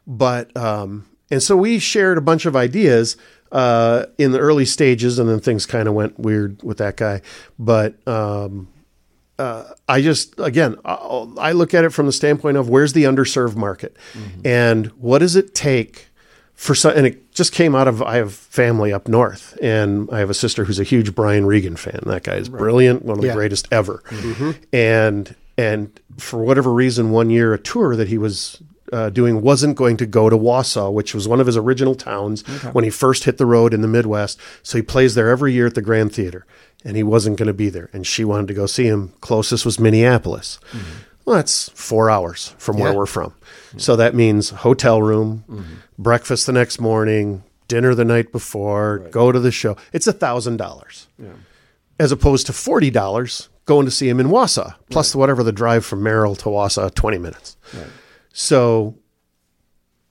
But 0.07 0.57
um, 0.57 1.07
and 1.31 1.43
so 1.43 1.55
we 1.57 1.79
shared 1.79 2.17
a 2.17 2.23
bunch 2.23 2.47
of 2.47 2.57
ideas 2.57 3.19
uh, 3.53 4.07
in 4.17 4.33
the 4.33 4.39
early 4.39 4.65
stages, 4.65 5.19
and 5.19 5.29
then 5.29 5.39
things 5.39 5.67
kind 5.67 5.87
of 5.87 5.95
went 5.95 6.19
weird 6.19 6.63
with 6.63 6.79
that 6.79 6.97
guy. 6.97 7.21
But 7.59 7.97
um, 8.09 8.69
uh, 9.39 9.65
I 9.87 10.01
just 10.01 10.35
again 10.41 10.77
I, 10.85 10.95
I 11.39 11.53
look 11.53 11.75
at 11.75 11.85
it 11.85 11.91
from 11.91 12.07
the 12.07 12.13
standpoint 12.13 12.57
of 12.57 12.71
where's 12.71 12.95
the 12.95 13.05
underserved 13.05 13.55
market, 13.55 13.97
and 14.45 14.87
what 14.93 15.19
does 15.19 15.37
it 15.37 15.55
take 15.55 16.07
for 16.61 16.75
some, 16.75 16.93
and 16.95 17.07
it 17.07 17.33
just 17.33 17.53
came 17.53 17.75
out 17.75 17.89
of 17.89 18.03
I 18.03 18.17
have 18.17 18.35
family 18.35 18.93
up 18.93 19.09
north, 19.09 19.57
and 19.63 20.11
I 20.13 20.19
have 20.19 20.29
a 20.29 20.35
sister 20.35 20.67
who's 20.67 20.79
a 20.79 20.85
huge 20.85 21.15
Brian 21.15 21.47
Regan 21.47 21.75
fan. 21.75 22.01
That 22.05 22.23
guy 22.23 22.35
is 22.35 22.51
brilliant, 22.51 23.03
one 23.03 23.17
of 23.17 23.23
the 23.23 23.29
Yeah. 23.29 23.35
greatest 23.35 23.67
ever. 23.73 24.03
Mm-hmm. 24.11 24.51
And 24.71 25.35
and 25.57 25.99
for 26.19 26.45
whatever 26.45 26.71
reason, 26.71 27.13
one 27.13 27.31
year 27.31 27.55
a 27.55 27.59
tour 27.59 27.97
that 27.97 28.09
he 28.09 28.19
was 28.19 28.63
uh, 28.93 29.09
doing 29.09 29.41
wasn't 29.41 29.75
going 29.75 29.97
to 29.97 30.05
go 30.07 30.29
to 30.29 30.37
Wausau, 30.37 30.93
which 30.93 31.15
was 31.15 31.27
one 31.27 31.41
of 31.41 31.47
his 31.47 31.57
original 31.57 31.95
towns 31.95 32.43
when 32.75 32.85
he 32.85 32.91
first 32.91 33.25
hit 33.25 33.39
the 33.39 33.47
road 33.47 33.73
in 33.73 33.81
the 33.81 33.89
Midwest. 33.89 34.39
So 34.63 34.77
he 34.77 34.83
plays 34.83 35.15
there 35.15 35.31
every 35.31 35.55
year 35.55 35.65
at 35.67 35.75
the 35.75 35.81
Grand 35.83 36.13
Theater, 36.13 36.45
and 36.85 36.95
he 36.95 37.03
wasn't 37.03 37.39
going 37.39 37.47
to 37.47 37.55
be 37.55 37.71
there. 37.71 37.89
And 37.95 38.07
she 38.07 38.23
wanted 38.23 38.49
to 38.49 38.55
go 38.55 38.67
see 38.67 38.85
him. 38.85 39.15
Closest 39.23 39.65
was 39.65 39.79
Minneapolis. 39.81 40.59
Mm-hmm. 40.73 40.99
Well, 41.25 41.37
that's 41.37 41.71
four 41.71 42.11
hours 42.11 42.55
from 42.59 42.77
where 42.79 42.93
we're 42.93 43.07
from. 43.07 43.33
So 43.77 43.95
that 43.97 44.15
means 44.17 44.51
hotel 44.51 45.01
room, 45.01 45.45
mm-hmm. 45.49 45.75
Breakfast 46.03 46.47
the 46.47 46.53
next 46.53 46.81
morning, 46.81 47.45
dinner 47.69 47.95
the 47.95 48.05
night 48.05 48.33
before, 48.33 48.99
go 49.11 49.31
to 49.31 49.39
the 49.39 49.53
show. 49.53 49.77
It's 49.93 50.07
a 50.07 50.13
thousand 50.13 50.57
dollars, 50.57 51.07
as 51.99 52.11
opposed 52.13 52.47
to 52.47 52.53
forty 52.53 52.91
dollars 52.91 53.49
going 53.67 53.85
to 53.85 53.91
see 53.93 54.09
him 54.09 54.19
in 54.19 54.27
Wausau, 54.29 54.75
plus 54.91 55.15
whatever 55.15 55.45
the 55.45 55.53
drive 55.53 55.85
from 55.85 56.03
Merrill 56.03 56.35
to 56.37 56.47
Wausau, 56.47 56.93
twenty 56.95 57.19
minutes. 57.19 57.57
So, 58.33 58.97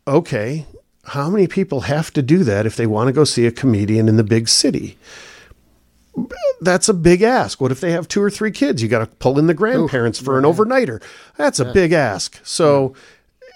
okay, 0.08 0.66
how 1.06 1.30
many 1.30 1.48
people 1.48 1.82
have 1.82 2.12
to 2.14 2.22
do 2.22 2.44
that 2.44 2.66
if 2.66 2.76
they 2.76 2.86
want 2.88 3.08
to 3.08 3.14
go 3.14 3.24
see 3.24 3.46
a 3.46 3.52
comedian 3.52 4.08
in 4.08 4.18
the 4.18 4.24
big 4.24 4.48
city? 4.48 4.98
That's 6.62 6.90
a 6.90 6.94
big 6.94 7.22
ask. 7.22 7.62
What 7.62 7.72
if 7.72 7.80
they 7.80 7.92
have 7.92 8.08
two 8.08 8.22
or 8.22 8.30
three 8.30 8.52
kids? 8.52 8.82
You 8.82 8.90
got 8.90 9.00
to 9.00 9.06
pull 9.06 9.40
in 9.40 9.48
the 9.48 9.54
grandparents 9.54 10.20
for 10.20 10.38
an 10.38 10.44
overnighter. 10.44 11.02
That's 11.38 11.60
a 11.60 11.66
big 11.72 11.94
ask. 11.94 12.40
So, 12.44 12.94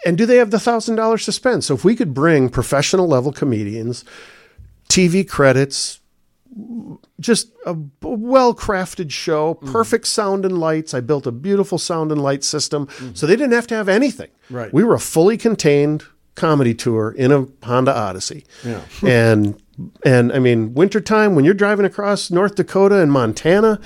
and 0.05 0.17
do 0.17 0.25
they 0.25 0.37
have 0.37 0.51
the 0.51 0.59
thousand 0.59 0.95
dollars 0.95 1.25
to 1.25 1.31
spend? 1.31 1.63
So, 1.63 1.73
if 1.73 1.83
we 1.83 1.95
could 1.95 2.13
bring 2.13 2.49
professional 2.49 3.07
level 3.07 3.31
comedians, 3.31 4.03
TV 4.89 5.27
credits, 5.27 5.99
just 7.19 7.49
a 7.65 7.75
well 8.01 8.53
crafted 8.53 9.11
show, 9.11 9.55
mm-hmm. 9.55 9.71
perfect 9.71 10.07
sound 10.07 10.45
and 10.45 10.57
lights. 10.57 10.93
I 10.93 10.99
built 10.99 11.27
a 11.27 11.31
beautiful 11.31 11.77
sound 11.77 12.11
and 12.11 12.21
light 12.21 12.43
system, 12.43 12.87
mm-hmm. 12.87 13.13
so 13.13 13.25
they 13.25 13.35
didn't 13.35 13.53
have 13.53 13.67
to 13.67 13.75
have 13.75 13.89
anything. 13.89 14.29
Right. 14.49 14.73
We 14.73 14.83
were 14.83 14.95
a 14.95 14.99
fully 14.99 15.37
contained 15.37 16.03
comedy 16.35 16.73
tour 16.73 17.11
in 17.11 17.31
a 17.31 17.47
Honda 17.63 17.95
Odyssey. 17.95 18.45
Yeah. 18.63 18.81
and 19.03 19.61
and 20.05 20.31
I 20.31 20.39
mean, 20.39 20.73
wintertime 20.73 21.35
when 21.35 21.45
you're 21.45 21.53
driving 21.53 21.85
across 21.85 22.29
North 22.29 22.55
Dakota 22.55 23.01
and 23.01 23.11
Montana 23.11 23.79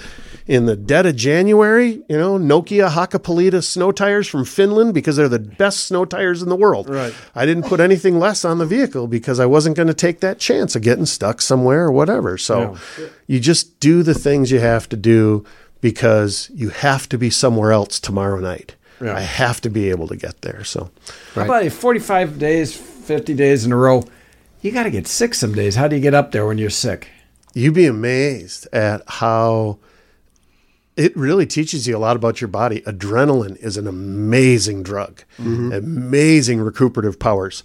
in 0.47 0.65
the 0.65 0.75
dead 0.75 1.05
of 1.05 1.15
January, 1.15 2.01
you 2.07 2.17
know, 2.17 2.37
Nokia 2.37 2.89
Hakkapeliitta 2.89 3.63
snow 3.63 3.91
tires 3.91 4.27
from 4.27 4.45
Finland 4.45 4.93
because 4.93 5.17
they're 5.17 5.27
the 5.27 5.39
best 5.39 5.85
snow 5.85 6.05
tires 6.05 6.41
in 6.41 6.49
the 6.49 6.55
world. 6.55 6.89
Right. 6.89 7.13
I 7.35 7.45
didn't 7.45 7.63
put 7.63 7.79
anything 7.79 8.17
less 8.17 8.45
on 8.45 8.57
the 8.57 8.65
vehicle 8.65 9.07
because 9.07 9.39
I 9.39 9.45
wasn't 9.45 9.75
going 9.75 9.89
to 9.89 9.93
take 9.93 10.21
that 10.21 10.39
chance 10.39 10.75
of 10.75 10.81
getting 10.81 11.05
stuck 11.05 11.41
somewhere 11.41 11.85
or 11.85 11.91
whatever. 11.91 12.37
So 12.37 12.77
you 13.27 13.39
just 13.39 13.79
do 13.79 14.03
the 14.03 14.13
things 14.13 14.51
you 14.51 14.59
have 14.59 14.87
to 14.89 14.95
do 14.95 15.45
because 15.81 16.49
you 16.53 16.69
have 16.69 17.09
to 17.09 17.17
be 17.17 17.29
somewhere 17.29 17.71
else 17.71 17.99
tomorrow 17.99 18.39
night. 18.39 18.75
Yeah. 19.01 19.15
I 19.15 19.21
have 19.21 19.61
to 19.61 19.69
be 19.69 19.89
able 19.89 20.07
to 20.07 20.15
get 20.15 20.41
there. 20.41 20.63
So 20.63 20.89
How 21.35 21.43
about 21.43 21.63
if 21.63 21.73
45 21.73 22.39
days, 22.39 22.75
50 22.75 23.33
days 23.35 23.65
in 23.65 23.71
a 23.71 23.77
row? 23.77 24.03
You 24.61 24.71
got 24.71 24.83
to 24.83 24.89
get 24.89 25.07
sick 25.07 25.35
some 25.35 25.53
days. 25.53 25.75
How 25.75 25.87
do 25.87 25.95
you 25.95 26.01
get 26.01 26.15
up 26.15 26.31
there 26.31 26.47
when 26.47 26.57
you're 26.57 26.69
sick? 26.69 27.09
you'd 27.57 27.73
be 27.73 27.87
amazed 27.87 28.67
at 28.71 29.01
how 29.07 29.79
it 30.97 31.15
really 31.15 31.45
teaches 31.45 31.87
you 31.87 31.95
a 31.95 31.99
lot 31.99 32.15
about 32.15 32.41
your 32.41 32.47
body. 32.47 32.81
Adrenaline 32.81 33.55
is 33.57 33.77
an 33.77 33.87
amazing 33.87 34.83
drug, 34.83 35.23
amazing 35.71 36.59
recuperative 36.59 37.19
powers. 37.19 37.63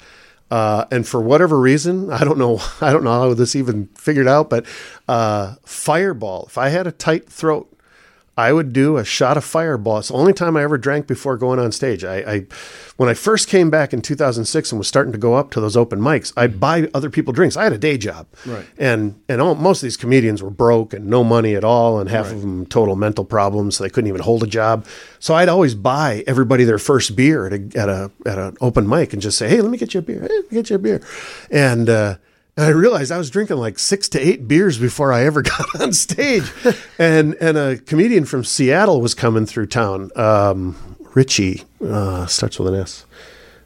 Uh, 0.51 0.85
and 0.91 1.09
for 1.09 1.19
whatever 1.23 1.59
reason, 1.59 2.13
I 2.19 2.25
don't 2.25 2.37
know, 2.39 2.61
I 2.83 2.93
don't 2.93 3.05
know 3.05 3.11
how 3.11 3.35
this 3.35 3.57
even 3.57 3.87
figured 3.97 4.29
out, 4.29 4.51
but 4.51 4.67
uh, 5.09 5.55
Fireball. 5.65 6.45
If 6.47 6.59
I 6.59 6.69
had 6.69 6.87
a 6.87 6.93
tight 6.93 7.29
throat, 7.29 7.72
I 8.37 8.53
would 8.55 8.73
do 8.73 8.97
a 8.97 9.05
shot 9.05 9.37
of 9.37 9.45
Fireball. 9.45 9.99
It's 9.99 10.09
the 10.09 10.15
only 10.15 10.33
time 10.33 10.57
I 10.57 10.63
ever 10.63 10.79
drank 10.79 11.07
before 11.07 11.37
going 11.37 11.59
on 11.59 11.71
stage. 11.71 12.03
I, 12.03 12.17
I 12.17 12.47
when 12.97 13.09
I 13.11 13.15
first 13.15 13.47
came 13.47 13.69
back 13.69 13.93
in 13.93 14.01
2006 14.01 14.73
and 14.73 14.79
was 14.79 14.89
starting 14.89 15.13
to 15.13 15.19
go 15.19 15.35
up 15.35 15.51
to 15.51 15.61
those 15.61 15.77
open 15.77 16.01
mics, 16.01 16.33
I'd 16.35 16.59
buy 16.59 16.89
other 16.95 17.11
people 17.11 17.35
drinks. 17.35 17.57
I 17.59 17.65
had 17.65 17.73
a 17.75 17.79
day 17.79 17.99
job, 17.99 18.27
Right. 18.47 18.65
And 18.79 19.21
and 19.29 19.43
all, 19.43 19.55
most 19.55 19.83
of 19.83 19.87
these 19.87 19.99
comedians 19.99 20.43
were 20.43 20.51
broke 20.51 20.95
and 20.95 21.09
no 21.09 21.23
money 21.23 21.55
at 21.55 21.65
all, 21.65 22.01
and 22.01 22.09
half 22.09 22.33
of 22.33 22.41
them 22.41 22.65
total 22.67 22.97
mental 22.97 23.25
problems. 23.25 23.77
So 23.77 23.85
they 23.85 23.91
couldn't 23.91 24.09
even 24.09 24.23
hold 24.23 24.43
a 24.43 24.47
job. 24.47 24.87
So 25.19 25.35
I'd 25.35 25.51
always 25.51 25.75
buy 25.75 26.25
everybody 26.27 26.65
their 26.65 26.79
first 26.79 27.15
beer 27.15 27.47
at 27.47 27.53
a 27.53 27.79
at 27.79 27.89
a 27.91 28.11
at 28.25 28.39
an 28.39 28.57
open 28.63 28.89
mic 28.89 29.13
and 29.13 29.21
just 29.21 29.37
say, 29.37 29.49
"Hey, 29.49 29.61
let 29.61 29.71
me 29.71 29.77
get 29.77 29.93
you 29.93 29.99
a 29.99 30.03
beer. 30.03 30.21
Hey, 30.21 30.29
let 30.29 30.51
me 30.51 30.57
get 30.57 30.71
you 30.71 30.77
a 30.77 30.79
beer," 30.79 31.03
and. 31.51 31.91
uh 31.91 32.17
and 32.57 32.67
I 32.67 32.69
realized 32.71 33.11
I 33.11 33.19
was 33.19 33.31
drinking 33.31 33.57
like 33.57 33.79
six 33.79 34.09
to 34.11 34.21
eight 34.21 34.47
beers 34.47 34.79
before 34.79 35.13
I 35.13 35.25
ever 35.25 35.43
got 35.43 35.81
on 35.81 35.93
stage. 35.93 36.45
and 36.99 37.35
and 37.41 37.57
a 37.57 37.79
comedian 37.79 38.25
from 38.25 38.45
Seattle 38.45 39.01
was 39.01 39.15
coming 39.15 39.47
through 39.47 39.67
town. 39.67 40.11
Um, 40.17 40.77
Richie 41.15 41.65
uh, 41.85 42.27
starts 42.27 42.59
with 42.59 42.73
an 42.73 42.81
S. 42.81 43.07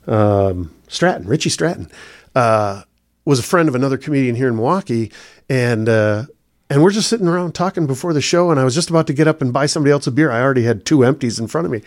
Um, 0.06 0.72
Stratton, 0.88 1.26
Richie 1.26 1.50
Stratton, 1.50 1.90
uh, 2.34 2.82
was 3.24 3.38
a 3.40 3.42
friend 3.42 3.68
of 3.68 3.74
another 3.74 3.96
comedian 3.98 4.36
here 4.36 4.48
in 4.48 4.56
Milwaukee, 4.56 5.12
and 5.48 5.88
uh, 5.88 6.26
and 6.70 6.82
we're 6.82 6.92
just 6.92 7.08
sitting 7.08 7.26
around 7.26 7.54
talking 7.54 7.86
before 7.86 8.12
the 8.12 8.20
show. 8.20 8.50
And 8.50 8.60
I 8.60 8.64
was 8.64 8.74
just 8.74 8.90
about 8.90 9.06
to 9.08 9.12
get 9.12 9.26
up 9.28 9.42
and 9.42 9.52
buy 9.52 9.66
somebody 9.66 9.92
else 9.92 10.06
a 10.06 10.12
beer. 10.12 10.30
I 10.30 10.40
already 10.40 10.62
had 10.62 10.84
two 10.84 11.04
empties 11.04 11.38
in 11.38 11.48
front 11.48 11.64
of 11.66 11.72
me, 11.72 11.82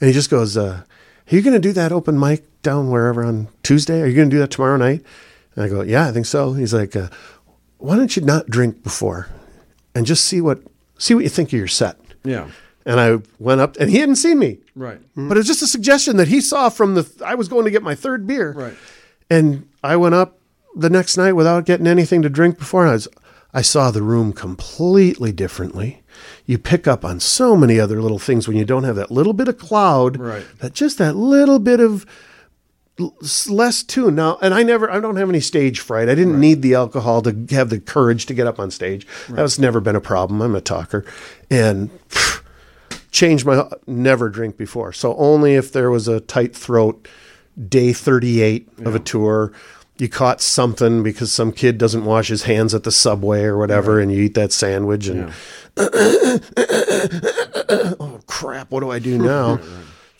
and 0.00 0.08
he 0.08 0.12
just 0.12 0.30
goes, 0.30 0.56
uh, 0.56 0.82
"Are 1.30 1.34
you 1.34 1.42
going 1.42 1.54
to 1.54 1.60
do 1.60 1.72
that 1.72 1.90
open 1.92 2.18
mic 2.18 2.44
down 2.62 2.90
wherever 2.90 3.24
on 3.24 3.48
Tuesday? 3.62 4.00
Are 4.02 4.06
you 4.06 4.14
going 4.14 4.30
to 4.30 4.34
do 4.36 4.40
that 4.40 4.50
tomorrow 4.52 4.76
night?" 4.76 5.02
And 5.56 5.64
I 5.64 5.68
go, 5.68 5.82
"Yeah, 5.82 6.08
I 6.08 6.12
think 6.12 6.26
so." 6.26 6.52
He's 6.52 6.74
like, 6.74 6.96
uh, 6.96 7.08
"Why 7.78 7.96
don't 7.96 8.14
you 8.16 8.22
not 8.22 8.48
drink 8.48 8.82
before, 8.82 9.28
and 9.94 10.06
just 10.06 10.24
see 10.24 10.40
what 10.40 10.62
see 10.98 11.14
what 11.14 11.24
you 11.24 11.30
think 11.30 11.50
of 11.50 11.58
your 11.58 11.68
set?" 11.68 11.96
Yeah. 12.24 12.48
And 12.86 13.00
I 13.00 13.18
went 13.38 13.60
up, 13.62 13.76
and 13.78 13.90
he 13.90 13.98
hadn't 13.98 14.16
seen 14.16 14.38
me. 14.38 14.58
Right. 14.76 15.00
But 15.16 15.36
it 15.36 15.40
was 15.40 15.46
just 15.46 15.62
a 15.62 15.66
suggestion 15.66 16.18
that 16.18 16.28
he 16.28 16.40
saw 16.40 16.68
from 16.68 16.94
the. 16.94 17.08
I 17.24 17.34
was 17.34 17.48
going 17.48 17.64
to 17.64 17.70
get 17.70 17.82
my 17.82 17.94
third 17.94 18.26
beer, 18.26 18.52
Right. 18.52 18.74
And 19.30 19.68
I 19.82 19.96
went 19.96 20.14
up 20.14 20.38
the 20.76 20.90
next 20.90 21.16
night 21.16 21.32
without 21.32 21.64
getting 21.64 21.86
anything 21.86 22.20
to 22.22 22.28
drink 22.28 22.58
before. 22.58 22.82
And 22.82 22.90
I 22.90 22.94
was, 22.94 23.08
I 23.54 23.62
saw 23.62 23.90
the 23.90 24.02
room 24.02 24.32
completely 24.34 25.32
differently. 25.32 26.02
You 26.44 26.58
pick 26.58 26.86
up 26.86 27.04
on 27.04 27.20
so 27.20 27.56
many 27.56 27.80
other 27.80 28.02
little 28.02 28.18
things 28.18 28.46
when 28.46 28.56
you 28.56 28.64
don't 28.66 28.84
have 28.84 28.96
that 28.96 29.10
little 29.10 29.32
bit 29.32 29.48
of 29.48 29.56
cloud, 29.58 30.18
Right. 30.18 30.44
That 30.58 30.74
just 30.74 30.98
that 30.98 31.16
little 31.16 31.58
bit 31.58 31.80
of 31.80 32.04
less 33.48 33.82
tune 33.82 34.14
now. 34.14 34.38
And 34.40 34.54
I 34.54 34.62
never, 34.62 34.90
I 34.90 35.00
don't 35.00 35.16
have 35.16 35.28
any 35.28 35.40
stage 35.40 35.80
fright. 35.80 36.08
I 36.08 36.14
didn't 36.14 36.38
need 36.38 36.62
the 36.62 36.74
alcohol 36.74 37.22
to 37.22 37.46
have 37.50 37.70
the 37.70 37.80
courage 37.80 38.26
to 38.26 38.34
get 38.34 38.46
up 38.46 38.58
on 38.58 38.70
stage. 38.70 39.06
That 39.28 39.42
was 39.42 39.58
never 39.58 39.80
been 39.80 39.96
a 39.96 40.00
problem. 40.00 40.40
I'm 40.40 40.54
a 40.54 40.60
talker, 40.60 41.04
and 41.50 41.90
changed 43.10 43.46
my 43.46 43.68
never 43.86 44.28
drink 44.28 44.56
before. 44.56 44.92
So 44.92 45.16
only 45.16 45.54
if 45.54 45.72
there 45.72 45.90
was 45.90 46.08
a 46.08 46.20
tight 46.20 46.54
throat 46.54 47.08
day 47.68 47.92
38 47.92 48.68
of 48.84 48.94
a 48.94 48.98
tour, 48.98 49.52
you 49.98 50.08
caught 50.08 50.40
something 50.40 51.02
because 51.04 51.30
some 51.32 51.52
kid 51.52 51.78
doesn't 51.78 52.04
wash 52.04 52.28
his 52.28 52.42
hands 52.42 52.74
at 52.74 52.82
the 52.82 52.90
subway 52.90 53.44
or 53.44 53.56
whatever 53.56 54.00
and 54.00 54.12
you 54.12 54.20
eat 54.22 54.34
that 54.34 54.52
sandwich 54.52 55.06
and 55.06 55.32
oh 58.00 58.20
crap, 58.26 58.72
what 58.72 58.80
do 58.80 58.90
I 58.90 58.98
do 58.98 59.16
now? 59.18 59.60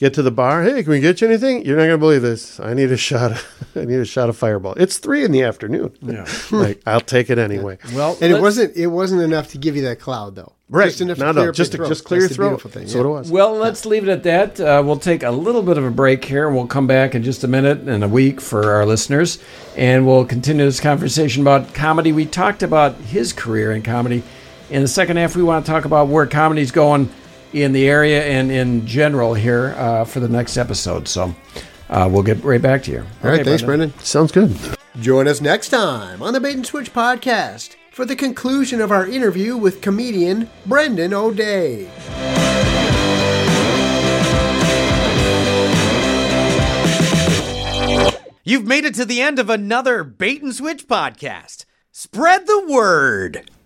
Get 0.05 0.13
to 0.13 0.23
the 0.23 0.31
bar. 0.31 0.63
Hey, 0.63 0.83
can 0.83 0.91
we 0.91 1.01
get 1.01 1.23
you 1.23 1.29
anything? 1.29 1.65
You're 1.65 1.79
not 1.79 1.85
gonna 1.85 1.97
believe 1.97 2.21
this. 2.21 2.61
I 2.61 2.75
need 2.75 2.93
a 2.93 2.97
shot. 2.99 3.33
Of, 3.33 3.71
I 3.75 3.87
need 3.87 4.01
a 4.01 4.05
shot 4.05 4.29
of 4.29 4.37
Fireball. 4.37 4.75
It's 4.75 4.99
three 4.99 5.25
in 5.25 5.33
the 5.33 5.43
afternoon. 5.45 5.97
Yeah. 6.03 6.27
like 6.51 6.83
I'll 6.87 7.01
take 7.01 7.31
it 7.31 7.39
anyway. 7.39 7.79
Well, 7.95 8.19
And 8.21 8.31
it 8.31 8.39
wasn't 8.39 8.77
it 8.77 8.89
wasn't 8.89 9.23
enough 9.23 9.49
to 9.53 9.59
give 9.59 9.77
you 9.77 9.83
that 9.85 10.01
cloud 10.01 10.35
though. 10.35 10.53
Right. 10.69 10.89
Just 10.91 11.01
enough 11.01 11.17
No, 11.17 11.29
to 11.29 11.33
clear 11.33 11.49
up 11.49 11.55
just 11.55 11.73
your 11.73 11.79
to- 11.79 11.85
throat. 11.85 11.89
just 11.89 12.05
clear 12.05 12.21
That's 12.21 12.29
the 12.33 12.35
throat. 12.35 12.49
beautiful 12.51 12.71
thing. 12.71 12.83
That's 12.83 12.93
yeah. 12.95 13.01
what 13.01 13.07
it 13.07 13.13
was. 13.13 13.31
Well, 13.31 13.55
let's 13.55 13.87
leave 13.87 14.07
it 14.07 14.11
at 14.11 14.23
that. 14.25 14.61
Uh, 14.61 14.83
we'll 14.85 14.99
take 14.99 15.23
a 15.23 15.31
little 15.31 15.63
bit 15.63 15.79
of 15.79 15.85
a 15.85 15.91
break 15.91 16.23
here, 16.23 16.49
and 16.49 16.55
we'll 16.55 16.67
come 16.67 16.87
back 16.87 17.15
in 17.15 17.23
just 17.23 17.43
a 17.43 17.49
minute 17.49 17.89
and 17.89 18.05
a 18.05 18.09
week 18.09 18.43
for 18.43 18.75
our 18.75 18.85
listeners, 18.85 19.39
and 19.75 20.07
we'll 20.07 20.27
continue 20.27 20.67
this 20.67 20.81
conversation 20.81 21.41
about 21.41 21.73
comedy. 21.73 22.13
We 22.13 22.27
talked 22.27 22.63
about 22.63 22.97
his 22.97 23.33
career 23.33 23.73
in 23.73 23.81
comedy. 23.81 24.23
In 24.69 24.83
the 24.83 24.89
second 24.89 25.17
half, 25.17 25.35
we 25.35 25.43
want 25.43 25.65
to 25.65 25.73
talk 25.73 25.87
about 25.87 26.09
where 26.09 26.27
comedy's 26.27 26.73
going 26.73 27.09
in 27.55 27.73
the 27.73 27.89
area 27.89 28.23
and 28.25 28.51
in 28.51 28.87
general 28.87 29.35
here 29.35 29.75
uh, 29.79 30.05
for 30.05 30.21
the 30.21 30.29
next 30.29 30.57
episode. 30.57 31.07
So 31.09 31.35
uh, 31.89 32.09
we'll 32.11 32.23
get 32.23 32.43
right 32.45 32.61
back 32.61 32.83
to 32.85 32.91
you. 32.91 32.99
All 32.99 33.31
right, 33.31 33.35
Okay, 33.41 33.45
thanks, 33.45 33.63
Brendan. 33.63 33.97
Sounds 34.01 34.33
good. 34.33 34.57
Join 35.01 35.27
us 35.29 35.41
next 35.41 35.69
time 35.71 36.23
on 36.23 36.33
the 36.35 36.41
Bait 36.41 36.57
and 36.57 36.67
Switch 36.67 36.93
podcast 36.93 37.77
for 37.93 38.05
the 38.05 38.17
conclusion 38.17 38.81
of 38.81 38.91
our 38.91 39.07
interview 39.07 39.57
with 39.57 39.81
comedian 39.81 40.51
Brendan 40.67 41.15
O'Day. 41.15 41.91
You've 48.47 48.67
made 48.67 48.85
it 48.85 48.95
to 48.97 49.07
the 49.07 49.23
end 49.23 49.39
of 49.39 49.49
another 49.49 50.05
Bait 50.05 50.43
and 50.43 50.55
Switch 50.55 50.87
podcast. 50.87 51.65
Spread 51.93 52.47
the 52.47 52.67
word. 52.69 53.51